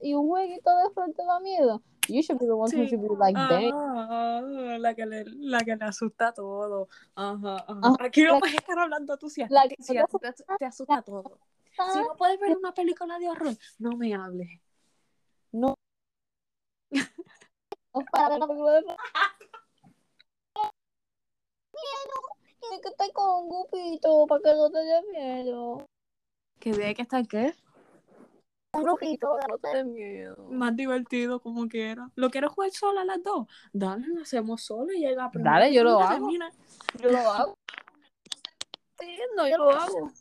y 0.00 0.14
un 0.14 0.28
jueguito 0.28 0.70
de 0.70 0.84
horror 0.84 1.12
te 1.16 1.24
da 1.24 1.40
miedo. 1.40 1.82
You 2.08 2.22
should 2.22 2.40
be 2.40 2.46
the 2.46 2.54
one 2.54 2.70
who 2.72 2.86
should 2.86 3.00
be 3.02 3.08
like, 3.16 3.38
damn. 3.38 3.72
Ah, 3.72 4.40
la 4.78 4.94
que 4.94 5.06
le, 5.06 5.24
la 5.26 5.60
que 5.60 5.76
le 5.76 5.84
asusta 5.84 6.32
todo. 6.32 6.88
Ajá, 7.14 7.56
ajá. 7.56 7.80
Ah, 7.82 7.96
Aquí 8.00 8.22
no 8.22 8.38
puedes 8.38 8.56
estar 8.56 8.78
hablando 8.78 9.16
tú 9.16 9.30
si 9.30 9.42
a 9.42 9.48
la 9.48 9.62
si 9.62 9.92
te 9.92 9.98
a 9.98 10.06
te, 10.06 10.32
te 10.58 10.64
asusta 10.64 11.02
todo. 11.02 11.38
Si 11.92 11.98
no 12.00 12.16
puedes 12.16 12.38
ver 12.40 12.56
una 12.56 12.72
película 12.72 13.18
de 13.18 13.28
horror, 13.28 13.54
no 13.78 13.96
me 13.96 14.14
hables. 14.14 14.60
No. 15.52 15.74
No 17.94 18.04
para 18.12 18.38
ver. 18.38 18.84
Tienes 22.60 22.80
que 22.82 22.88
estar 22.88 23.12
con 23.12 23.44
un 23.44 23.48
grupito 23.48 24.26
para 24.26 24.42
que 24.42 24.54
no 24.54 24.70
te 24.70 24.78
dé 24.78 25.02
miedo. 25.10 25.86
Que 26.60 26.72
de 26.72 26.94
que 26.94 27.02
estar 27.02 27.26
qué? 27.26 27.54
Un 28.74 28.82
grupito 28.82 29.36
para 29.36 29.46
no 29.48 29.58
te 29.58 29.68
dé 29.76 29.84
miedo. 29.84 30.36
Más 30.50 30.76
divertido 30.76 31.40
como 31.40 31.68
quiera. 31.68 32.10
¿Lo 32.14 32.30
quieres 32.30 32.50
jugar 32.50 32.70
sola 32.70 33.04
las 33.04 33.22
dos? 33.22 33.48
Dale, 33.72 34.06
lo 34.08 34.22
hacemos 34.22 34.62
solo 34.62 34.92
y 34.92 35.00
llega 35.00 35.30
primero. 35.30 35.52
Dale, 35.52 35.72
yo 35.72 35.82
lo 35.82 36.00
hago. 36.00 36.26
termine. 36.26 36.50
Yo 37.00 37.10
lo 37.10 37.18
hago. 37.18 37.54
Entiendo, 39.00 39.48
yo 39.48 39.56
lo 39.58 39.70
hago. 39.70 40.12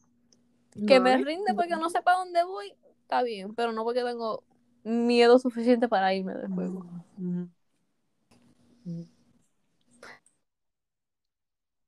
Que 0.87 0.99
me 0.99 1.11
Dale. 1.11 1.23
rinde 1.25 1.53
porque 1.53 1.75
no 1.75 1.89
sé 1.89 2.01
para 2.01 2.19
dónde 2.19 2.43
voy, 2.43 2.73
está 3.01 3.21
bien, 3.21 3.53
pero 3.53 3.73
no 3.73 3.83
porque 3.83 4.03
tengo 4.03 4.43
miedo 4.83 5.37
suficiente 5.39 5.87
para 5.87 6.13
irme 6.13 6.33
del 6.35 6.49
juego. 6.49 6.79
Ujú. 7.17 7.39
Ujú. 7.41 7.49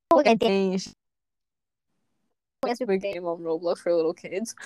Porque 0.09 0.35
tienes 0.37 0.93
a 2.63 2.75
super 2.75 2.97
game 2.97 3.25
on 3.25 3.41
Roblox 3.41 3.79
for 3.79 3.93
little 3.93 4.13
kids. 4.13 4.55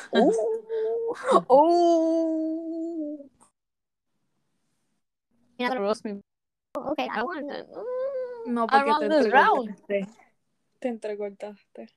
Oh, 1.18 1.46
oh. 1.50 3.30
You're 5.58 5.80
roast 5.80 6.04
me. 6.04 6.20
Okay, 6.76 7.08
I 7.10 7.24
want 7.24 7.50
it. 7.50 7.68
No, 8.48 8.66
I 8.66 8.68
porque 8.68 8.90
run 8.90 9.00
te 9.00 9.08
this 9.10 9.32
round. 9.32 9.70
entrecortaste. 9.70 10.08
Te 10.82 10.88
entrecortaste. 10.90 11.88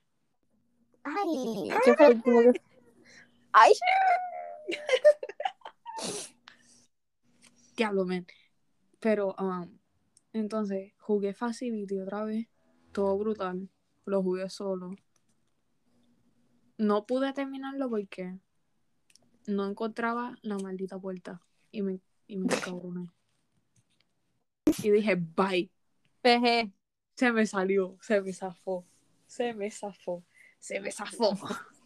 Ay, 1.03 1.69
¿qué 1.83 1.93
fue 1.95 2.05
el 2.07 2.13
último 2.15 2.53
que- 2.53 2.61
Ay, 3.51 3.73
Diablo, 7.75 8.05
men. 8.05 8.25
Pero, 9.01 9.35
um, 9.39 9.78
entonces, 10.33 10.93
jugué 10.99 11.33
Facility 11.33 11.99
otra 11.99 12.23
vez. 12.23 12.47
Todo 12.91 13.17
brutal. 13.17 13.69
Lo 14.05 14.21
jugué 14.23 14.49
solo. 14.49 14.91
No 16.77 17.05
pude 17.05 17.33
terminarlo 17.33 17.89
porque 17.89 18.39
no 19.47 19.67
encontraba 19.67 20.37
la 20.41 20.57
maldita 20.57 20.99
puerta. 20.99 21.41
Y 21.71 21.81
me, 21.81 21.99
y 22.27 22.37
me 22.37 22.53
encabroné. 22.53 23.09
Y 24.83 24.91
dije, 24.91 25.15
bye. 25.15 25.71
peje. 26.21 26.71
Se 27.15 27.31
me 27.33 27.45
salió, 27.45 27.97
se 28.01 28.21
me 28.21 28.31
zafó. 28.31 28.85
Se 29.27 29.53
me 29.53 29.69
zafó. 29.69 30.23
Se 30.57 30.79
me 30.79 30.91
zafó. 30.91 31.35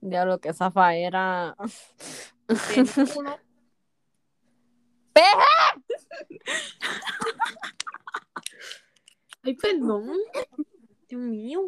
Diablo, 0.00 0.38
que 0.38 0.50
esa 0.50 0.70
era. 0.94 1.56
Uno. 3.16 3.36
Ay, 9.42 9.54
perdón. 9.54 10.18
Dios 11.08 11.20
mío. 11.20 11.60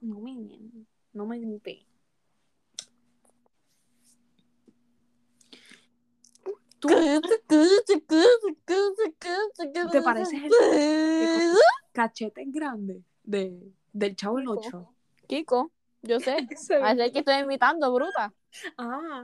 No 0.00 0.20
me, 0.20 0.58
no 1.12 1.26
me 1.26 1.38
grité. 1.38 1.86
Tú 6.82 6.88
te 9.92 10.02
pareces 10.02 10.40
el 10.42 10.50
cachete 11.92 12.42
grande 12.46 13.04
de, 13.22 13.72
del 13.92 14.16
chavo 14.16 14.40
el 14.40 14.48
8. 14.48 14.92
Kiko, 15.28 15.70
yo 16.02 16.18
sé. 16.18 16.36
Así 16.82 17.12
que 17.12 17.20
estoy 17.20 17.36
imitando, 17.36 17.94
bruta. 17.94 18.34
Ah. 18.76 19.22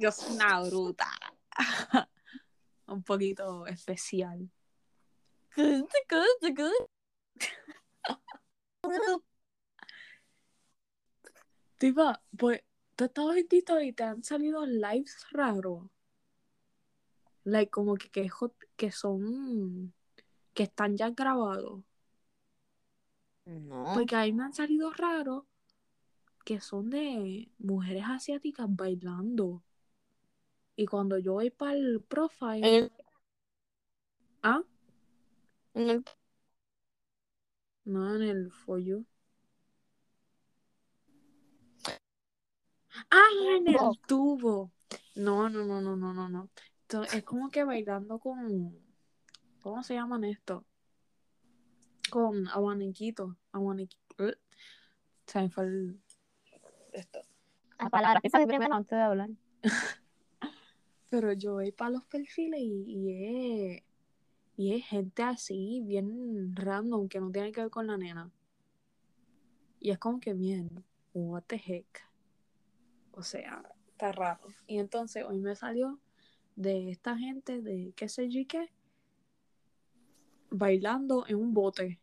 yo 0.00 0.10
soy 0.10 0.34
una 0.34 0.60
bruta. 0.62 1.06
Un 2.86 3.02
poquito 3.02 3.66
especial. 3.66 4.50
Tipa, 11.78 12.22
pues, 12.36 12.62
tú 12.96 13.04
estabas 13.04 13.36
en 13.36 13.48
TikTok 13.48 13.80
y 13.82 13.92
te 13.92 14.02
han 14.02 14.22
salido 14.22 14.66
lives 14.66 15.26
raros. 15.30 15.88
Like, 17.44 17.70
como 17.70 17.94
que, 17.94 18.10
que, 18.10 18.28
que 18.76 18.92
son. 18.92 19.94
que 20.52 20.64
están 20.64 20.96
ya 20.96 21.10
grabados. 21.10 21.82
No. 23.46 23.92
Porque 23.94 24.14
ahí 24.14 24.32
me 24.32 24.44
han 24.44 24.52
salido 24.52 24.92
raros 24.92 25.44
que 26.44 26.60
son 26.60 26.90
de 26.90 27.50
mujeres 27.58 28.04
asiáticas 28.06 28.66
bailando. 28.68 29.62
Y 30.80 30.86
cuando 30.86 31.18
yo 31.18 31.34
voy 31.34 31.50
para 31.50 31.74
el 31.74 32.00
profile. 32.00 32.66
En 32.66 32.74
el, 32.84 32.92
Ah, 34.42 34.62
en 35.74 35.90
el- 35.90 36.04
no 37.84 38.16
en 38.16 38.22
el 38.22 38.50
For 38.50 38.80
You. 38.80 39.04
Ah, 43.10 43.28
en 43.58 43.68
el 43.68 43.76
tubo. 44.06 44.72
No, 45.16 45.50
no, 45.50 45.66
no, 45.66 45.82
no, 45.82 45.96
no, 45.96 46.14
no, 46.14 46.28
no. 46.30 46.48
Es 47.12 47.24
como 47.24 47.50
que 47.50 47.62
bailando 47.64 48.18
con. 48.18 48.74
¿Cómo 49.60 49.82
se 49.82 49.92
llaman 49.92 50.24
esto? 50.24 50.64
Con 52.08 52.48
abaniquitos. 52.48 53.36
Abaniquitos. 53.52 54.38
Se 55.26 55.42
me 55.42 55.50
fue 55.50 55.64
el. 55.64 56.02
Esto. 56.94 57.20
la 57.78 57.90
palabra. 57.90 58.20
Piensa 58.22 58.46
primero 58.46 58.74
antes 58.74 58.96
de 58.96 59.02
hablar. 59.02 59.28
Pero 61.10 61.32
yo 61.32 61.54
voy 61.54 61.72
para 61.72 61.90
los 61.90 62.04
perfiles 62.04 62.60
y, 62.60 62.84
y 62.86 63.74
es. 63.76 63.82
Y 64.56 64.74
es 64.74 64.84
gente 64.86 65.22
así, 65.22 65.80
bien 65.84 66.54
random, 66.54 67.08
que 67.08 67.18
no 67.20 67.30
tiene 67.30 67.50
que 67.50 67.62
ver 67.62 67.70
con 67.70 67.86
la 67.86 67.96
nena. 67.96 68.30
Y 69.80 69.90
es 69.90 69.98
como 69.98 70.20
que, 70.20 70.34
bien, 70.34 70.84
what 71.14 71.44
the 71.46 71.56
heck. 71.56 71.86
O 73.12 73.22
sea, 73.22 73.62
está 73.88 74.12
raro. 74.12 74.48
Y 74.66 74.78
entonces 74.78 75.24
hoy 75.26 75.38
me 75.38 75.56
salió 75.56 75.98
de 76.56 76.90
esta 76.90 77.16
gente 77.16 77.62
de 77.62 77.94
qué 77.96 78.08
sé 78.08 78.28
yo 78.28 78.42
qué, 78.46 78.70
bailando 80.50 81.26
en 81.26 81.36
un 81.36 81.54
bote 81.54 82.00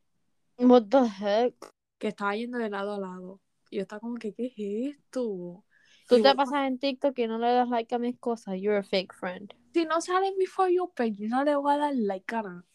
What 0.57 0.85
the 0.89 1.05
heck. 1.05 1.55
que 1.99 2.07
estaba 2.07 2.35
yendo 2.35 2.57
de 2.57 2.69
lado 2.69 2.95
a 2.95 2.99
lado. 2.99 3.39
Y 3.69 3.75
yo 3.75 3.81
estaba 3.83 3.99
como 3.99 4.15
que, 4.15 4.33
¿qué 4.33 4.47
es 4.47 4.97
esto? 4.97 5.63
Tú 6.07 6.21
te 6.21 6.35
pasas 6.35 6.67
en 6.67 6.79
TikTok 6.79 7.19
y 7.19 7.27
no 7.27 7.37
le 7.37 7.47
das 7.47 7.69
like 7.69 7.93
a 7.93 7.99
mis 7.99 8.17
cosas. 8.17 8.55
You're 8.59 8.77
a 8.77 8.83
fake 8.83 9.13
friend. 9.13 9.53
Si 9.73 9.85
no 9.85 9.99
sale 9.99 10.27
en 10.27 10.37
mi 10.37 10.45
For 10.45 10.69
You 10.69 10.91
page, 10.95 11.27
no 11.27 11.43
le 11.43 11.55
voy 11.55 11.73
a 11.73 11.77
dar 11.77 11.95
like 11.95 12.33
a 12.33 12.43
nada. 12.43 12.65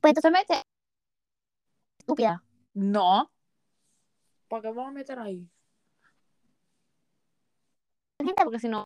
Pues 0.00 0.14
tú 0.14 0.20
te 0.22 0.30
metes. 0.30 0.62
Estúpida. 1.98 2.42
No. 2.74 3.30
¿Para 4.48 4.62
qué 4.62 4.68
vamos 4.68 4.88
a 4.88 4.92
meter 4.92 5.18
ahí? 5.18 5.46
Gente, 8.18 8.42
porque 8.42 8.58
si 8.58 8.68
no. 8.68 8.84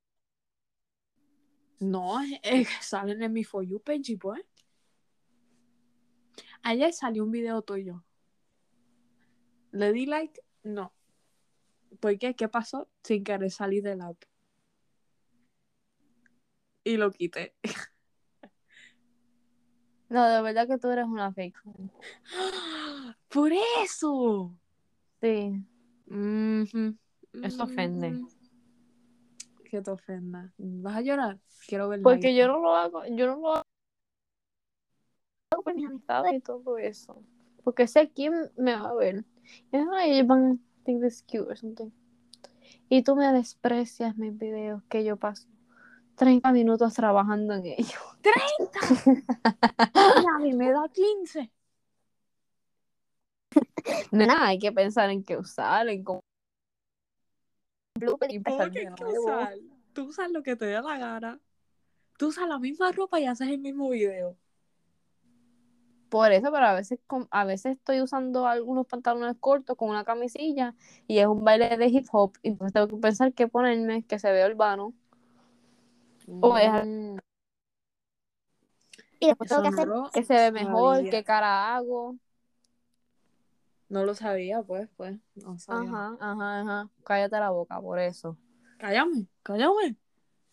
No, 1.79 2.19
que 2.43 2.67
salen 2.81 3.23
en 3.23 3.33
mi 3.33 3.45
For 3.45 3.65
You 3.65 3.81
page, 3.81 4.13
y 4.13 4.17
pues. 4.17 4.41
Ayer 6.63 6.93
salió 6.93 7.25
un 7.25 7.31
video 7.31 7.63
tuyo. 7.63 8.05
¿Le 9.71 9.93
di 9.93 10.07
like? 10.07 10.43
No. 10.65 10.93
¿Por 12.03 12.19
qué? 12.19 12.35
¿Qué 12.35 12.49
pasó? 12.49 12.89
Sin 13.05 13.23
querer 13.23 13.53
salir 13.53 13.85
del 13.85 14.01
app. 14.01 14.21
Y 16.83 16.97
lo 16.97 17.13
quité. 17.13 17.55
No, 20.09 20.29
de 20.29 20.43
verdad 20.43 20.67
que 20.67 20.79
tú 20.79 20.91
eres 20.91 21.07
una 21.07 21.33
fake. 21.33 21.57
¡Por 23.29 23.53
eso! 23.81 24.53
Sí. 25.21 25.65
Ujú. 26.09 26.97
Eso 27.41 27.63
ofende. 27.63 28.21
Que 29.71 29.81
te 29.81 29.91
ofenda. 29.93 30.53
¿Vas 30.59 30.97
a 30.97 31.01
llorar? 31.03 31.39
Quiero 31.69 31.89
ver 31.89 32.03
Porque 32.03 32.35
yo 32.35 32.49
no 32.49 32.59
lo 32.59 32.75
hago. 32.75 33.07
Yo 33.07 33.27
no 33.29 33.37
lo 33.37 33.55
hago 33.55 33.63
por 35.63 35.75
mis 35.77 35.87
amistades 35.87 36.35
y 36.35 36.41
todo 36.41 36.79
eso. 36.79 37.23
Porque 37.63 37.87
sé 37.87 38.11
quién 38.11 38.51
me 38.57 38.75
va 38.75 38.89
a 38.91 38.95
ver. 38.95 39.25
Y 39.71 39.77
ellos 39.77 40.27
van 40.27 40.61
think 40.83 41.03
this 41.03 41.23
cute 41.23 41.49
or 41.49 41.57
something. 41.57 41.91
Y 42.89 43.03
tú 43.03 43.17
me 43.17 43.33
desprecias 43.33 44.17
mis 44.17 44.37
videos 44.37 44.83
que 44.89 45.05
yo 45.05 45.17
paso 45.17 45.49
30 46.17 46.53
minutos 46.53 46.95
trabajando 46.95 47.55
en 47.55 47.67
ellos. 47.67 48.03
a 50.35 50.39
mí 50.39 50.53
me 50.53 50.71
da 50.71 50.89
15. 50.89 51.51
Nada, 54.13 54.47
hay 54.47 54.59
que 54.59 54.73
pensar 54.73 55.11
en 55.11 55.25
qué 55.25 55.37
usar, 55.37 55.89
en 55.89 56.05
cómo. 56.05 56.21
y 58.01 58.05
¿Cómo 58.05 58.19
empezar 58.23 58.71
que 58.71 58.81
de 58.81 58.89
hay 58.89 58.95
que 58.95 59.05
nuevo. 59.05 59.25
usar? 59.25 59.55
Tú 59.93 60.05
usas 60.05 60.31
lo 60.31 60.43
que 60.43 60.57
te 60.57 60.67
dé 60.67 60.81
la 60.81 60.99
gana. 60.99 61.41
Tú 62.19 62.29
usas 62.29 62.49
la 62.49 62.59
misma 62.59 62.93
ropa 62.93 63.21
y 63.21 63.27
haces 63.27 63.49
el 63.49 63.59
mismo 63.59 63.91
video. 63.91 64.37
Por 66.13 66.31
eso, 66.31 66.53
pero 66.53 66.67
a 66.67 66.75
veces, 66.75 67.01
con- 67.07 67.27
a 67.31 67.47
veces 67.47 67.79
estoy 67.79 68.03
usando 68.03 68.47
algunos 68.47 68.87
pantalones 68.87 69.35
cortos 69.41 69.79
con 69.79 69.89
una 69.89 70.05
camisilla 70.05 70.75
y 71.07 71.21
es 71.21 71.27
un 71.27 71.43
baile 71.43 71.75
de 71.79 71.87
hip 71.87 72.05
hop. 72.13 72.35
Y 72.43 72.49
entonces 72.49 72.75
tengo 72.75 72.87
que 72.89 72.97
pensar 72.99 73.33
qué 73.33 73.49
ponerme 73.49 74.03
que 74.05 74.19
se 74.19 74.31
vea 74.31 74.47
urbano. 74.47 74.93
O 76.43 76.59
es 76.59 76.71
Mm, 76.87 77.17
Y 79.21 79.27
después 79.29 79.49
tengo 79.49 79.63
que 79.63 79.71
no 79.71 79.75
hacer 79.75 79.89
lo 79.89 80.11
que 80.11 80.23
se 80.23 80.35
ve 80.35 80.53
mejor, 80.53 80.97
sabía. 80.97 81.11
qué 81.11 81.25
cara 81.25 81.75
hago. 81.77 82.17
No 83.89 84.05
lo 84.05 84.15
sabía, 84.15 84.63
pues, 84.63 84.91
pues. 84.99 85.19
No 85.35 85.59
sabía. 85.59 85.89
Ajá, 85.89 86.17
ajá, 86.21 86.61
ajá. 86.61 86.91
Cállate 87.05 87.41
la 87.41 87.49
boca 87.49 87.81
por 87.81 87.99
eso. 87.99 88.37
Cállame, 88.77 89.29
cállame. 89.43 89.97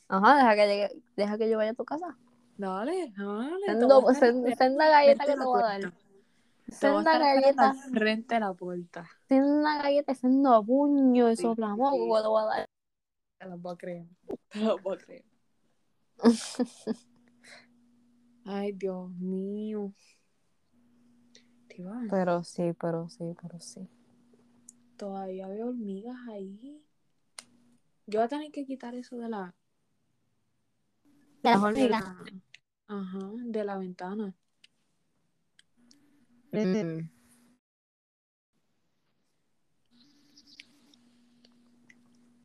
Ajá, 0.08 0.36
deja 0.38 0.56
que 0.56 0.68
llegue- 0.68 1.04
deja 1.18 1.38
que 1.38 1.50
yo 1.50 1.58
vaya 1.58 1.72
a 1.72 1.74
tu 1.74 1.84
casa. 1.84 2.18
Dale, 2.60 3.14
dale. 3.18 3.60
te 3.66 3.66
Sendo, 3.66 4.02
voy 4.02 4.10
a 4.10 4.14
estar 4.14 4.30
sen- 4.30 4.36
esperando 4.50 4.56
senda 4.58 4.90
galleta 4.90 5.24
que 5.26 5.32
a 5.32 5.36
te 5.36 5.44
voy 5.46 5.60
a 5.60 5.64
dar. 5.64 5.82
a 5.86 5.92
Senda 6.72 7.18
galleta, 7.20 7.70
al 7.70 7.78
frente 7.92 8.34
de 8.36 8.40
la 8.42 8.54
puerta. 8.54 9.10
senda 9.28 9.82
galleta, 9.82 10.14
sendo 10.16 10.64
puño 10.66 11.32
y 11.32 11.36
Sí, 11.38 11.44
soplamoco 11.44 12.18
sí. 12.18 12.22
te 12.22 12.28
voy 12.28 12.42
a 12.42 12.46
dar. 12.46 12.66
Te 13.40 13.48
lo 13.48 13.58
voy 13.58 13.74
a 13.74 13.78
creer. 13.78 14.06
Te 14.50 14.60
lo 14.60 14.78
voy 14.80 14.96
a 14.96 14.98
creer. 14.98 15.26
Ay, 18.46 18.72
Dios 18.74 19.10
mío. 19.12 19.94
Pero 22.10 22.44
sí, 22.44 22.74
pero 22.80 23.08
sí, 23.10 23.24
pero 23.42 23.60
sí. 23.60 23.88
todavía 24.98 25.48
veo 25.48 25.70
hormigas 25.70 26.18
ahí. 26.28 26.84
Yo 28.06 28.20
voy 28.20 28.26
a 28.26 28.28
tener 28.28 28.52
que 28.52 28.66
quitar 28.66 28.96
eso 28.96 29.18
de 29.18 29.30
la. 29.30 29.56
De 31.42 31.52
las 31.52 31.62
hormigas. 31.62 32.04
Ajá, 32.90 33.20
de 33.36 33.64
la 33.64 33.78
ventana. 33.78 34.34
Mm. 36.52 37.08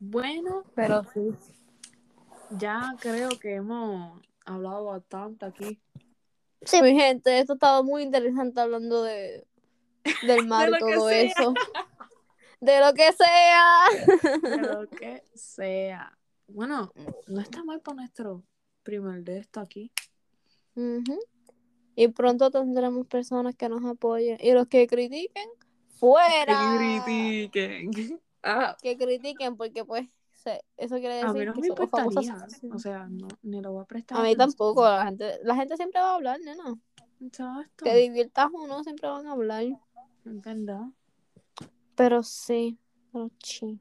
Bueno, 0.00 0.64
Pero 0.74 1.02
sí. 1.14 1.34
ya 2.50 2.94
creo 3.00 3.30
que 3.40 3.54
hemos 3.54 4.20
hablado 4.44 4.84
bastante 4.84 5.46
aquí. 5.46 5.80
Sí, 6.60 6.82
mi 6.82 6.94
gente, 6.94 7.38
esto 7.38 7.54
ha 7.54 7.56
estado 7.56 7.82
muy 7.82 8.02
interesante 8.02 8.60
hablando 8.60 9.02
de 9.02 9.46
del 10.26 10.46
mar 10.46 10.68
y 10.68 10.78
todo 10.78 11.08
eso. 11.08 11.54
De 12.60 12.80
lo 12.80 12.92
que 12.92 13.12
sea. 13.12 14.40
De 14.42 14.58
lo 14.58 14.88
que 14.90 15.24
sea. 15.34 16.18
Bueno, 16.48 16.92
no 17.28 17.40
está 17.40 17.64
mal 17.64 17.80
para 17.80 17.96
nuestro 17.96 18.44
primer 18.82 19.24
de 19.24 19.38
esto 19.38 19.60
aquí. 19.60 19.90
Ujú. 20.76 21.18
Y 21.96 22.08
pronto 22.08 22.50
tendremos 22.50 23.06
personas 23.06 23.54
que 23.54 23.68
nos 23.68 23.84
apoyen. 23.84 24.38
Y 24.40 24.52
los 24.52 24.66
que 24.66 24.86
critiquen, 24.86 25.48
fuera. 25.98 26.76
Que 26.78 27.00
critiquen. 27.04 28.20
Ah, 28.46 28.76
Que 28.82 28.98
critiquen, 28.98 29.56
porque 29.56 29.86
pues 29.86 30.06
se- 30.32 30.62
eso 30.76 30.96
quiere 30.96 31.22
a 31.22 31.32
decir 31.32 31.40
mí 31.40 31.46
no 31.46 31.54
que 31.54 31.60
me 31.62 31.66
importaría. 31.68 32.46
O 32.70 32.78
sea, 32.78 33.06
no, 33.08 33.26
ni 33.42 33.62
lo 33.62 33.72
voy 33.72 33.82
a 33.82 33.86
prestar. 33.86 34.18
A 34.18 34.22
mí 34.22 34.36
tampoco, 34.36 34.84
la 34.84 35.06
gente, 35.06 35.38
la 35.44 35.54
gente 35.56 35.76
siempre 35.78 35.98
va 36.02 36.10
a 36.10 36.14
hablar, 36.16 36.38
nena. 36.40 36.74
Exacto. 37.22 37.86
Te 37.86 37.94
diviertas 37.96 38.48
o 38.52 38.66
no, 38.66 38.84
siempre 38.84 39.08
van 39.08 39.26
a 39.28 39.32
hablar. 39.32 39.62
Es 39.62 40.42
verdad. 40.42 40.82
Pero 41.94 42.22
sí, 42.22 42.78
pero 43.12 43.30
sí. 43.42 43.80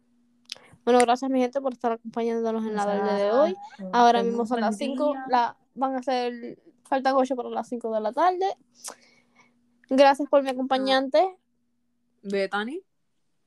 Bueno, 0.86 1.00
gracias 1.00 1.30
mi 1.30 1.42
gente 1.42 1.60
por 1.60 1.74
estar 1.74 1.92
acompañándonos 1.92 2.66
en 2.66 2.76
la 2.76 2.86
tarde 2.86 3.22
de 3.22 3.32
hoy. 3.32 3.56
Ahora 3.92 4.24
mismo 4.24 4.46
son 4.46 4.62
las 4.62 4.78
5, 4.78 5.12
día. 5.12 5.26
la, 5.28 5.58
van 5.76 5.96
a 5.96 6.04
ser, 6.04 6.58
faltan 6.94 7.16
8 7.16 7.36
para 7.36 7.50
las 7.50 7.68
5 7.70 7.92
de 7.92 8.02
la 8.02 8.14
tarde. 8.14 8.56
Gracias 9.90 10.30
por 10.30 10.44
mi 10.44 10.50
acompañante. 10.52 11.36
Bethany. 12.22 12.84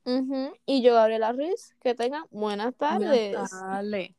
Ujú, 0.05 0.53
Y 0.67 0.83
yo, 0.83 0.95
Gabriela 0.95 1.31
Ruiz, 1.31 1.77
que 1.81 1.95
tengan 1.95 2.25
buenas 2.33 2.75
tardes. 2.75 3.31
Buenas 3.31 3.51
tardes. 3.51 4.11